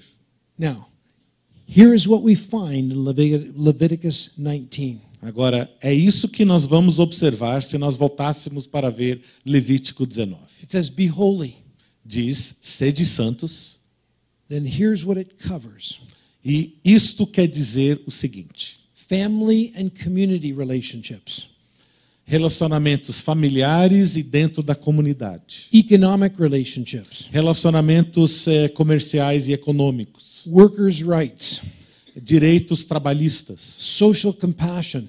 [0.57, 0.87] Now,
[1.67, 4.99] here is what we find in Levit- Leviticus 19.
[5.21, 10.39] Agora, é isso que nós vamos observar se nós voltássemos para ver Levítico 19.
[10.61, 11.55] It says, Be holy.
[12.05, 13.79] Diz: sede santos,
[14.47, 15.99] Then here's what it covers
[16.45, 21.49] e isto quer dizer o seguinte: family and community relationships,
[22.23, 31.63] relacionamentos familiares e dentro da comunidade, economic relationships, relacionamentos eh, comerciais e econômicos, workers' rights,
[32.15, 35.05] direitos trabalhistas, social compassion,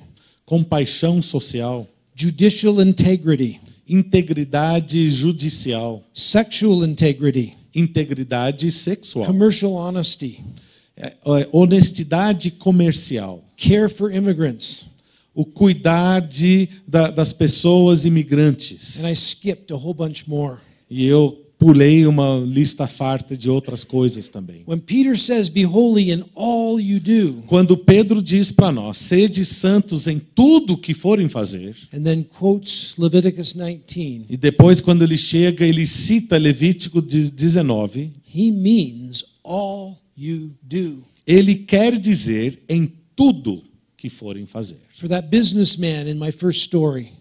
[0.46, 10.40] compaixão social, judicial integrity, integridade judicial, sexual integrity, integridade sexual, commercial honesty,
[11.52, 14.86] honestidade comercial, care for immigrants.
[15.34, 19.02] o cuidar de, da- das pessoas imigrantes.
[19.04, 20.56] And I skipped a whole bunch more.
[20.88, 24.62] E eu pulei uma lista farta de outras coisas também.
[24.66, 29.44] When Peter says, Be holy in all you do, Quando Pedro diz para nós, sede
[29.44, 35.18] santos em tudo que forem fazer, and then quotes Leviticus 19, e depois quando ele
[35.18, 39.98] chega, ele cita Levítico de- 19, he means all.
[41.26, 43.62] Ele quer dizer em tudo
[43.96, 44.78] que forem fazer.
[44.98, 47.12] For that businessman in my first story,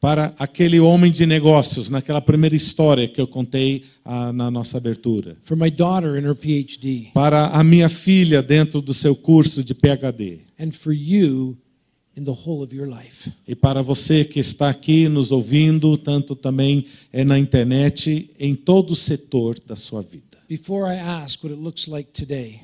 [0.00, 5.36] Para aquele homem de negócios, naquela primeira história que eu contei ah, na nossa abertura.
[5.42, 9.72] for my daughter in her PhD, Para a minha filha dentro do seu curso de
[9.74, 10.40] PhD.
[10.58, 11.56] and for you
[12.16, 13.30] in the whole of your life.
[13.48, 18.90] E para você que está aqui nos ouvindo, tanto também é na internet, em todo
[18.90, 20.33] o setor da sua vida.
[20.56, 22.62] Before I ask what it looks like today,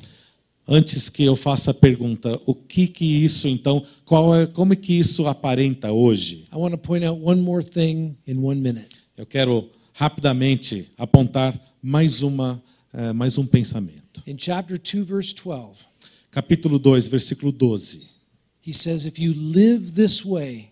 [0.68, 4.76] Antes que eu faça a pergunta, o que que isso então, qual é, como é
[4.76, 6.46] que isso aparenta hoje?
[6.52, 8.96] I want to point out one more thing in one minute.
[9.16, 12.62] Eu quero rapidamente apontar mais uma,
[12.94, 14.22] eh, mais um pensamento.
[14.24, 15.80] In chapter 2, verse 12,
[16.30, 18.08] Capítulo 2, versículo 12.
[18.60, 20.69] he says, If you live this way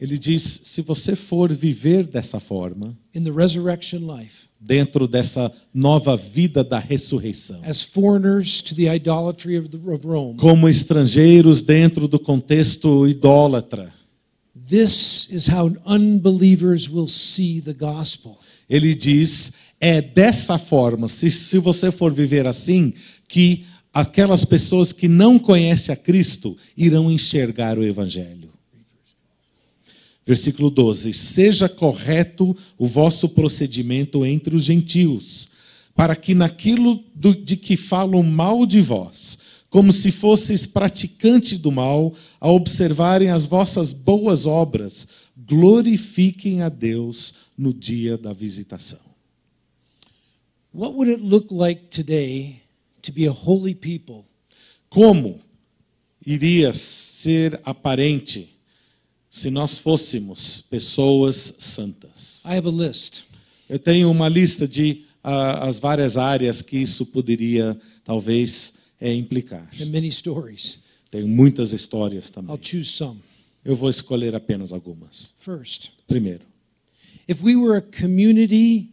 [0.00, 6.16] Ele diz: se você for viver dessa forma, in the resurrection life, dentro dessa nova
[6.16, 12.08] vida da ressurreição, as foreigners to the idolatry of, the, of Rome, como estrangeiros dentro
[12.08, 13.92] do contexto idólatra,
[14.68, 18.38] this is how unbelievers will see the gospel.
[18.68, 22.94] ele diz: é dessa forma, se, se você for viver assim,
[23.28, 28.43] que aquelas pessoas que não conhecem a Cristo irão enxergar o Evangelho.
[30.26, 35.48] Versículo 12: Seja correto o vosso procedimento entre os gentios,
[35.94, 41.70] para que naquilo do- de que falam mal de vós, como se fosseis praticantes do
[41.70, 45.06] mal, a observarem as vossas boas obras,
[45.36, 49.00] glorifiquem a Deus no dia da visitação.
[50.72, 52.62] What would it look like today
[53.02, 54.24] to be a holy people
[54.88, 55.40] Como
[56.24, 58.48] iria ser aparente
[59.34, 62.40] se nós fôssemos pessoas santas?
[62.44, 63.24] I have a list.
[63.68, 69.68] Eu tenho uma lista de ah, as várias áreas que isso poderia talvez é, implicar.
[69.80, 70.78] and many stories.
[71.10, 72.54] Tenho muitas histórias também.
[72.54, 73.18] I'll choose some.
[73.64, 75.32] Eu vou escolher apenas algumas.
[75.36, 76.44] First, Primeiro,
[77.26, 78.90] if we were a community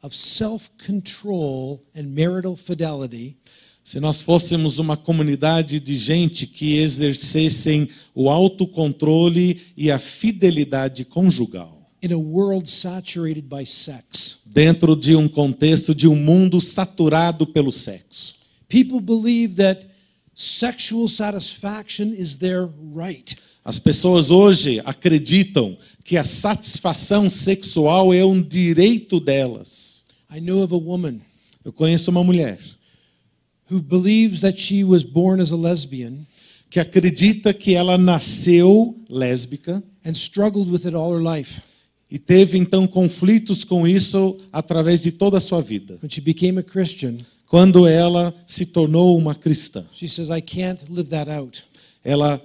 [0.00, 3.36] of self control and marital fidelity,
[3.84, 11.90] se nós fôssemos uma comunidade de gente que exercessem o autocontrole e a fidelidade conjugal,
[12.02, 17.72] in a world saturated by sex, dentro de um contexto de um mundo saturado pelo
[17.72, 18.34] sexo.
[18.68, 19.84] people believe that
[20.34, 23.36] sexual satisfaction is their right.
[23.64, 30.02] As pessoas hoje acreditam que a satisfação sexual é um direito delas.
[30.34, 31.20] I know of a woman
[31.64, 32.58] Eu conheço uma mulher
[33.72, 36.26] who believes that she was born as a lesbian
[36.70, 41.60] que acredita que ela nasceu lésbica and struggled with it all her life.
[42.10, 45.98] e teve então conflitos com isso através de toda a sua vida.
[46.02, 50.80] When she became a Christian, Quando ela se tornou uma cristã, she says, I can't
[50.90, 51.62] live that out.
[52.04, 52.40] ela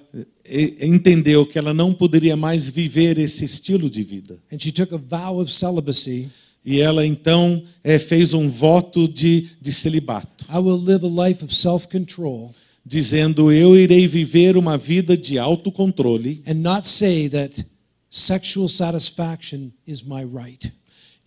[0.82, 4.39] entendeu que ela não poderia mais viver esse estilo de vida.
[4.51, 6.30] And she took a vow of celibacy.
[6.70, 11.41] E ela então eh, fez um voto de, de celibato, I will live a life
[11.41, 12.53] of self control
[12.86, 17.65] dizendo: Eu irei viver uma vida de autocontrole and not say that
[18.11, 20.74] sexual satisfaction is my right.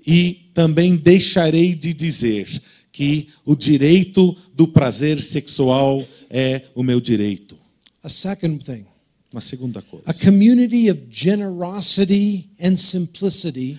[0.06, 2.60] e também deixarei de dizer
[2.92, 7.56] que o direito do prazer sexual é o meu direito.
[8.02, 8.84] A second thing
[9.32, 10.04] Uma segunda coisa.
[10.06, 13.78] a community of generosity and simplicity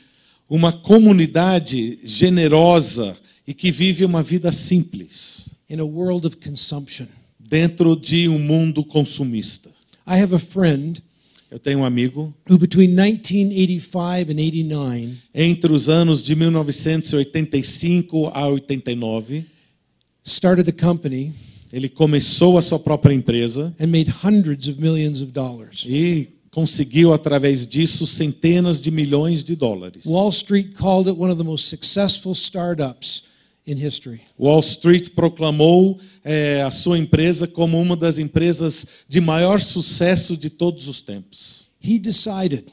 [0.54, 3.16] Uma comunidade generosa
[3.48, 7.06] e que vive uma vida simples in a world of consumption.
[7.40, 9.70] dentro de um mundo consumista.
[10.06, 11.02] I have a friend
[11.50, 18.48] Eu tenho um amigo who, between 1985 and 89, entre os anos de 1985 a
[18.50, 19.46] 89,
[20.26, 21.32] started a company
[21.72, 25.86] ele começou a sua própria empresa and made hundreds of millions of dollars.
[25.88, 30.06] e conseguiu através disso centenas de milhões de dólares.
[30.06, 33.24] Wall Street called it one of the most successful startups
[33.66, 34.22] in history.
[34.38, 40.50] Wall Street proclamou eh, a sua empresa como uma das empresas de maior sucesso de
[40.50, 41.70] todos os tempos.
[41.84, 42.66] He decided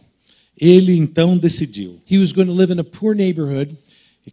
[0.61, 3.77] Ele então decidiu he was going to live in a poor neighborhood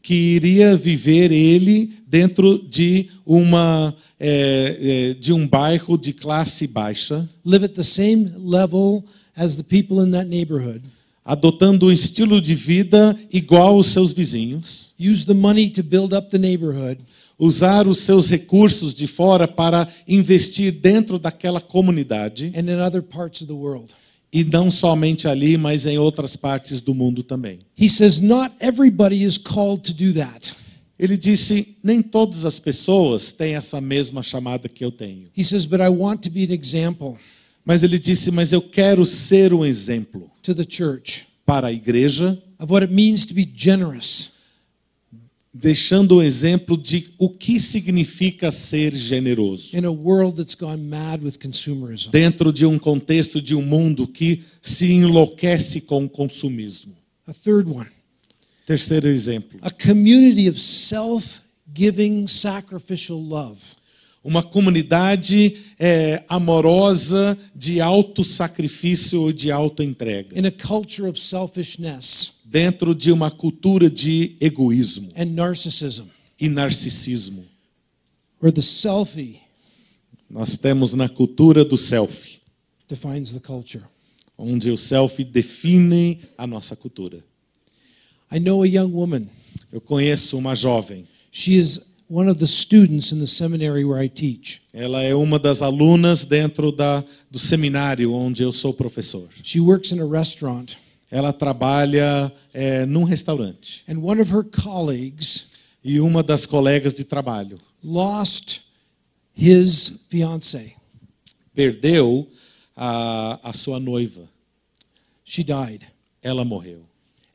[0.01, 7.29] que iria viver ele dentro de uma eh, eh, de um bairro de classe baixa,
[7.45, 9.03] live at the same level
[9.35, 10.83] as the people in that neighborhood,
[11.23, 16.29] adotando um estilo de vida igual aos seus vizinhos, use the money to build up
[16.29, 16.99] the neighborhood,
[17.37, 23.41] usar os seus recursos de fora para investir dentro daquela comunidade and in other parts
[23.41, 23.93] of the world.
[24.31, 27.59] e não somente ali, mas em outras partes do mundo também.
[27.79, 30.53] He says, Not everybody is called to do that.
[30.97, 35.27] Ele disse: nem todas as pessoas têm essa mesma chamada que eu tenho.
[35.37, 35.65] He says,
[37.65, 42.41] Mas ele disse: mas eu quero ser um exemplo to the church para a igreja,
[42.59, 44.31] of what it means to be generous,
[45.53, 49.75] deixando o exemplo de o que significa ser generoso.
[49.75, 52.11] in a world that's gone mad with consumerism.
[52.11, 56.93] Dentro de um contexto de um mundo que se enlouquece com o consumismo.
[57.27, 57.89] A third one
[58.65, 59.59] Terceiro exemplo.
[59.61, 61.39] a community of self
[61.73, 63.59] giving, sacrificial love.
[64.25, 70.35] Uma comunidade é, amorosa de alto sacrifício ou de alta entrega.
[70.37, 76.05] In a culture of selfishness Dentro de uma cultura de egoísmo and narcissism,
[76.41, 77.45] e narcisismo.
[78.41, 79.41] where the selfie
[80.27, 82.39] Nós temos na cultura do selfie,
[82.89, 83.83] defines the culture.
[84.35, 87.23] onde o selfie define a nossa cultura.
[88.31, 89.27] I know a young woman.
[89.71, 91.05] Eu conheço uma jovem.
[91.31, 91.79] She is
[92.09, 94.61] one of the students in the seminary where I teach.
[94.73, 99.27] Ela é uma das alunas dentro da, do seminário onde eu sou professor.
[99.43, 100.75] She works in a restaurant,
[101.11, 103.83] Ela trabalha é, num restaurante.
[103.87, 105.45] and one of her colleagues
[105.83, 108.61] E uma das colegas de trabalho lost
[109.37, 110.73] his fiance.
[111.53, 112.27] perdeu
[112.75, 114.27] a, a sua noiva.
[115.23, 115.85] She died.
[116.21, 116.81] Ela morreu.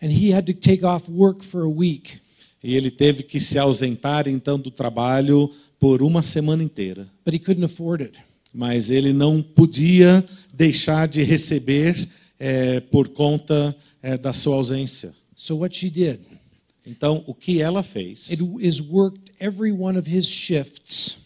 [0.02, 2.20] And he had to take off work for a week.
[2.62, 7.08] E ele teve que se ausentar então do trabalho por uma semana inteira.
[7.24, 8.18] but he couldn't afford it.
[8.52, 12.08] Mas ele não podia deixar de receber
[12.38, 15.14] eh, por conta eh, da sua ausência.
[15.36, 16.20] So what she did
[16.86, 18.30] Então, o que ela fez?
[18.30, 21.16] it is worked every one of his shifts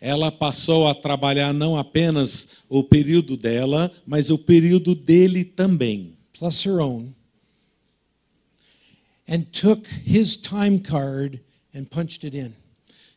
[0.00, 6.14] Ela passou a trabalhar não apenas o período dela, mas o período dele também.
[6.36, 7.12] plus her own
[9.28, 11.40] and took his time card
[11.74, 12.52] and punched it in.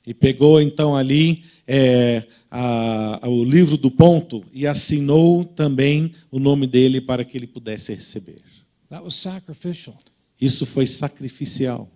[0.07, 6.67] E pegou então ali eh, a- o livro do ponto e assinou também o nome
[6.67, 8.41] dele para que ele pudesse receber.
[8.89, 9.97] That was sacrificial.
[10.39, 11.89] Isso foi sacrificial.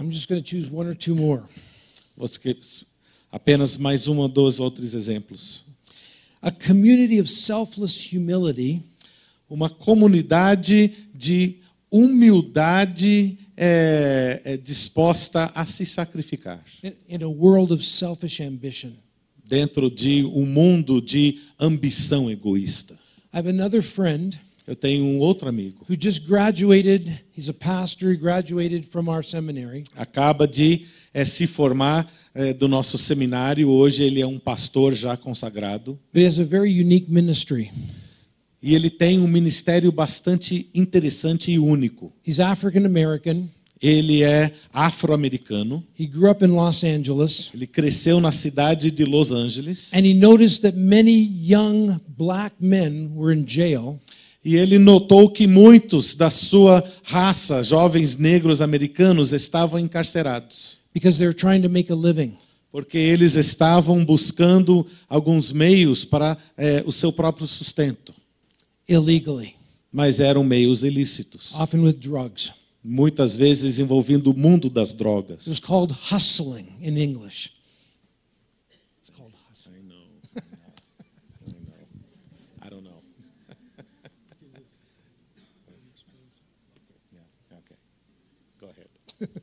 [0.00, 1.42] I'm just going to choose one or two more.
[2.16, 2.56] Você-
[3.30, 5.64] apenas mais um ou dois outros exemplos.
[6.40, 8.82] A community of selfless humility
[9.50, 11.58] Uma comunidade de
[11.94, 16.64] humildade eh, eh, disposta a se sacrificar.
[17.08, 18.92] in, a world of selfish ambition.
[19.46, 22.94] dentro de um mundo de ambição egoísta.
[23.32, 27.20] I have another friend Eu tenho um outro amigo, who just graduated.
[27.36, 28.12] He's a pastor.
[28.12, 29.84] He graduated from our seminary.
[29.94, 33.68] acaba de eh, se formar eh, do nosso seminário.
[33.68, 37.70] Hoje ele é um pastor já consagrado But he has a very unique ministry.
[38.64, 42.10] E ele tem um ministério bastante interessante e único.
[42.26, 43.46] He's African American.
[43.82, 45.84] Ele é afro-americano.
[46.00, 47.50] He grew up in Los Angeles.
[47.52, 53.10] Ele cresceu na cidade de Los Angeles And he noticed that many young black men
[53.14, 54.00] were in jail
[54.42, 61.26] e ele notou que muitos da sua raça, jovens negros americanos, estavam encarcerados, because they
[61.26, 62.36] were trying to make a living.
[62.70, 68.12] porque eles estavam buscando alguns meios para eh, o seu próprio sustento,
[68.88, 69.56] illegally,
[69.92, 72.52] mas eram meios ilícitos, often with drugs.
[72.82, 75.46] muitas vezes envolvendo o mundo das It drogas.
[75.46, 77.50] was called hustling in English.
[79.02, 79.80] It's called hustling.
[79.80, 80.42] I know.
[81.46, 81.72] I know.
[82.62, 83.02] I don't know.
[87.12, 87.76] yeah, okay.
[88.60, 88.88] Go ahead.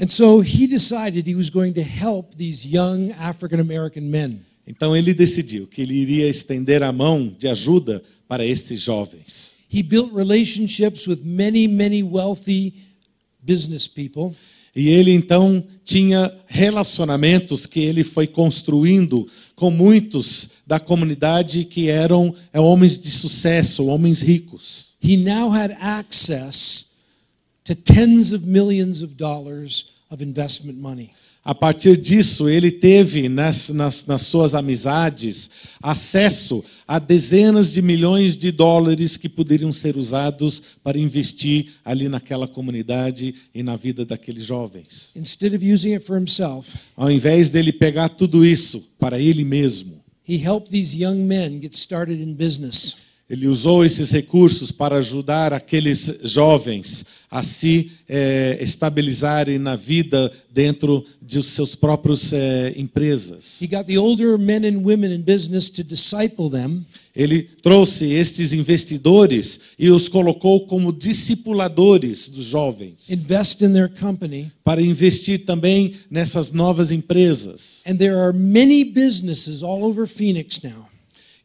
[0.00, 4.44] And so he decided he was going to help these young African American men.
[4.68, 9.56] Então ele decidiu que ele iria estender a mão de ajuda para esses jovens.
[9.72, 12.74] He built relationships with many, many wealthy
[13.42, 14.36] business people.
[14.76, 22.34] E ele então tinha relacionamentos que ele foi construindo com muitos da comunidade que eram
[22.52, 24.88] é, homens de sucesso, homens ricos.
[25.02, 26.84] He now had access
[27.64, 31.10] to tens of millions of dollars of investment money.
[31.48, 35.48] A partir disso, ele teve nas, nas, nas suas amizades
[35.82, 42.46] acesso a dezenas de milhões de dólares que poderiam ser usados para investir ali naquela
[42.46, 45.10] comunidade e na vida daqueles jovens.
[45.16, 50.04] Instead of using it for himself, Ao invés dele pegar tudo isso para ele mesmo,
[50.28, 52.94] he helped these young men get started in business.
[53.28, 61.04] Ele usou esses recursos para ajudar aqueles jovens a se eh, estabilizarem na vida dentro
[61.20, 63.60] de seus próprios eh, empresas.
[63.60, 68.54] He got the older men and women in business to disciple them Ele trouxe estes
[68.54, 74.50] investidores e os colocou como discipuladores dos jovens, invest in their company.
[74.64, 77.82] para investir também nessas novas empresas.
[77.86, 80.87] And there are many businesses all over Phoenix now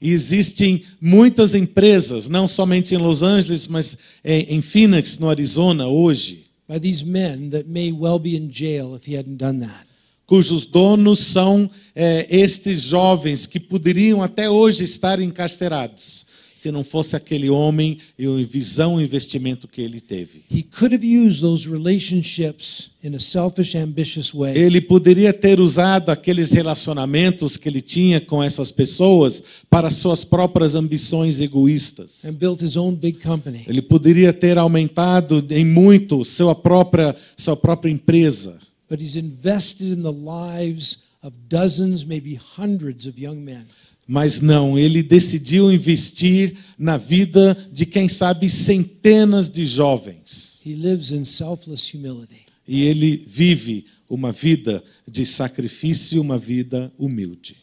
[0.04, 5.88] E existem muitas empresas, não somente em Los Angeles, mas em em Phoenix, no Arizona,
[5.88, 9.86] hoje, by these men that may well be in jail if he hadn't done that.
[10.26, 16.26] cujos donos são eh, estes jovens que poderiam até hoje estar encarcerados,
[16.64, 20.43] se não fosse aquele homem e a visão e investimento que ele teve.
[20.49, 24.57] He could have used those relationships in a selfish, ambitious way.
[24.57, 30.74] Ele poderia ter usado aqueles relacionamentos que ele tinha com essas pessoas para suas próprias
[30.74, 32.24] ambições egoístas.
[32.24, 33.66] and built his own big company.
[33.68, 38.57] Ele poderia ter aumentado em muito sua própria sua própria empresa,
[38.89, 43.66] But he's invested in the lives of dozens, maybe hundreds of young men.
[44.08, 50.62] Mas não, ele decidiu investir na vida de quem sabe centenas de jovens.
[50.66, 52.45] He lives in selfless humility.
[52.68, 57.58] E ele vive uma vida de sacrifício, uma vida humilde.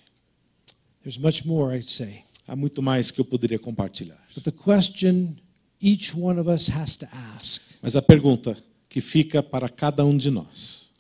[1.03, 2.25] There's much more, I'd say.
[2.47, 4.21] Há muito mais que eu poderia compartilhar.
[4.35, 5.37] But the question
[5.81, 8.57] each one of us has to ask Mas a pergunta
[8.89, 10.91] que fica para cada um de nós: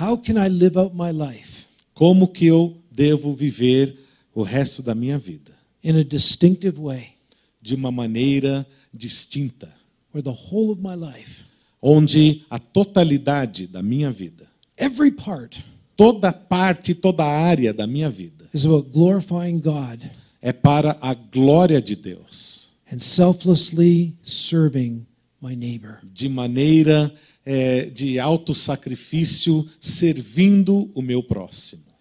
[0.00, 3.98] How can I live out my life como que eu devo viver
[4.34, 5.52] o resto da minha vida
[5.82, 7.14] in a distinctive way
[7.60, 9.72] de uma maneira distinta,
[10.12, 11.44] where the whole of my life,
[11.80, 15.62] onde a totalidade da minha vida, every part,
[15.96, 20.10] toda parte, toda área da minha vida is about glorifying God
[20.40, 25.06] é para a glória de Deus, and selflessly serving
[25.40, 26.00] my neighbor?
[26.02, 27.12] de maneira
[27.44, 31.91] eh, de autossacrifício, servindo o meu próximo.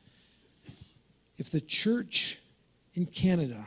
[1.42, 2.38] If the church
[2.96, 3.66] in Canada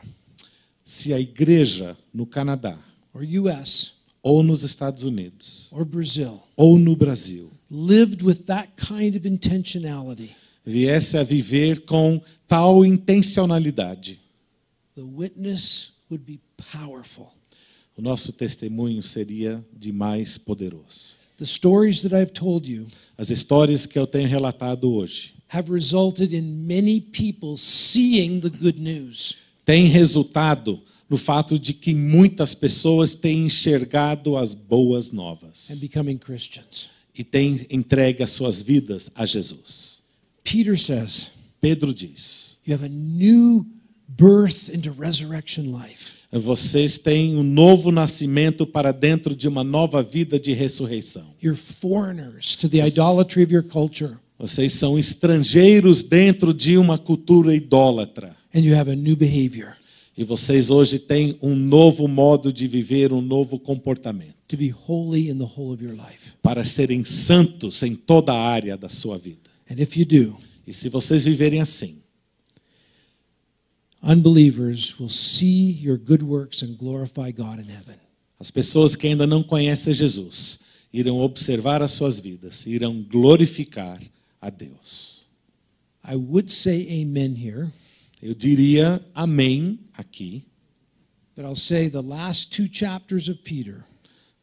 [0.85, 2.77] Se a igreja no Canadá,
[3.13, 3.91] or US
[4.23, 10.33] ou nos Estados Unidos, or Brazil ou no Brasil, lived with that kind of intentionality,
[10.63, 14.21] viesse a viver com tal intencionalidade,
[14.95, 16.39] the witness would be
[16.71, 17.33] powerful.
[17.97, 21.17] o nosso testemunho seria de mais poderoso.
[21.35, 26.33] The stories that I've told you As histórias que eu tenho relatado hoje have resulted
[26.33, 29.35] in many people seeing the good news.
[29.65, 36.17] têm resultado no fato de que muitas pessoas têm enxergado as boas novas and becoming
[36.17, 36.89] Christians.
[37.17, 40.01] e têm entregue as suas vidas a Jesus.
[40.43, 41.29] Peter says,
[41.61, 43.65] Pedro diz: You have a new
[44.07, 46.13] birth into resurrection life.
[46.31, 51.33] vocês têm um novo nascimento para dentro de uma nova vida de ressurreição.
[51.41, 57.55] You're foreigners to the idolatry of your culture, Vocês são estrangeiros dentro de uma cultura
[57.55, 58.35] idólatra.
[58.53, 59.75] and you have a new behavior
[60.17, 65.29] E vocês hoje têm um novo modo de viver, um novo comportamento, to be holy
[65.29, 66.33] in the whole of your life.
[66.41, 69.49] para serem santos em toda a área da sua vida.
[69.69, 71.97] And if you do, E se vocês viverem assim,
[74.01, 77.97] unbelievers will see your good works and glorify God in heaven.
[78.39, 80.59] as pessoas que ainda não conhecem Jesus
[80.93, 83.99] irão observar as suas vidas, irão glorificar
[84.45, 85.25] a Deus.
[86.03, 87.71] I would say amen here,
[88.21, 90.45] Eu diria amém aqui,
[91.35, 93.85] but I'll say the last two chapters of Peter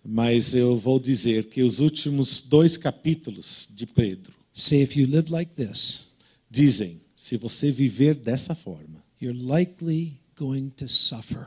[0.04, 5.30] mas eu vou dizer que os últimos dois capítulos de Pedro say if you live
[5.30, 6.06] like this,
[6.50, 11.46] dizem: se você viver dessa forma, you're likely going to suffer.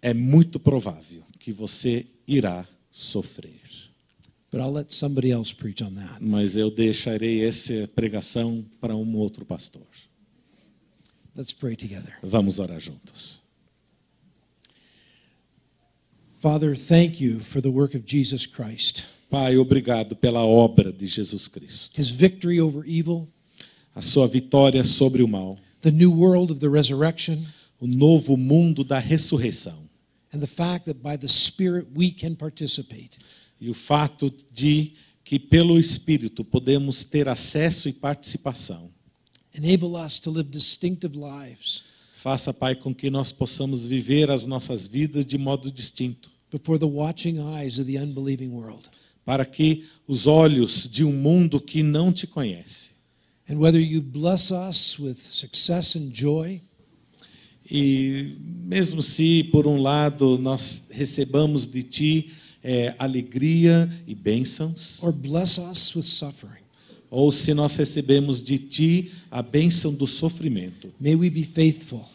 [0.00, 3.67] é muito provável que você irá sofrer.
[4.50, 6.18] But I'll let somebody else preach on that.
[6.20, 9.86] Mas eu deixarei essa pregação para um outro pastor.
[11.36, 12.14] Let's pray together.
[12.22, 13.42] Vamos orar juntos.
[16.40, 21.48] Father, thank you for the work of Jesus Christ, Pai, obrigado pela obra de Jesus
[21.48, 22.00] Cristo.
[22.00, 23.28] his victory over evil,
[23.94, 27.44] A sua vitória sobre o mal, the new world of the resurrection,
[27.80, 29.88] o novo mundo da ressurreição
[30.32, 33.18] and the fact that by the Spirit we can participate.
[33.60, 34.92] E o fato de
[35.24, 38.90] que pelo Espírito podemos ter acesso e participação.
[39.54, 41.82] Enable us to live distinctive lives
[42.22, 46.84] Faça, Pai, com que nós possamos viver as nossas vidas de modo distinto, before the
[46.86, 48.88] watching eyes of the unbelieving world.
[49.24, 52.90] para que os olhos de um mundo que não te conhece
[53.50, 56.60] And whether you bless us with success and joy,
[57.70, 58.36] E
[58.66, 62.30] mesmo se, por um lado, nós recebamos de Ti
[62.62, 66.62] eh, alegria e bênçãos, or bless us with suffering,
[67.10, 72.08] ou se nós recebemos de Ti a bênção do sofrimento, may we be faithful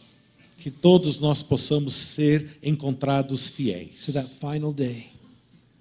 [0.58, 5.08] que todos nós possamos ser encontrados fiéis to that final day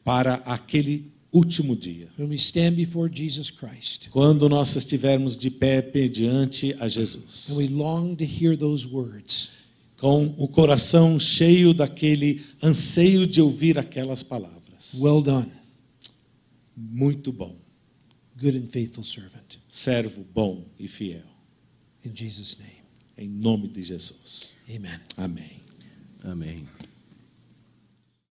[0.04, 5.80] para aquele último dia, when we stand before Jesus Christ quando nós estivermos de pé
[6.08, 9.50] diante a Jesus, and we long to hear those words
[10.02, 14.94] com o coração cheio daquele anseio de ouvir aquelas palavras.
[14.98, 15.52] Well done,
[16.76, 17.56] Muito bom.
[18.36, 19.58] good and faithful servant.
[19.68, 21.22] servo bom e fiel.
[22.04, 22.82] In Jesus' name,
[23.16, 24.56] Em nome de Jesus.
[24.68, 24.98] amen.
[25.16, 25.60] Amém.
[26.24, 26.66] Amém.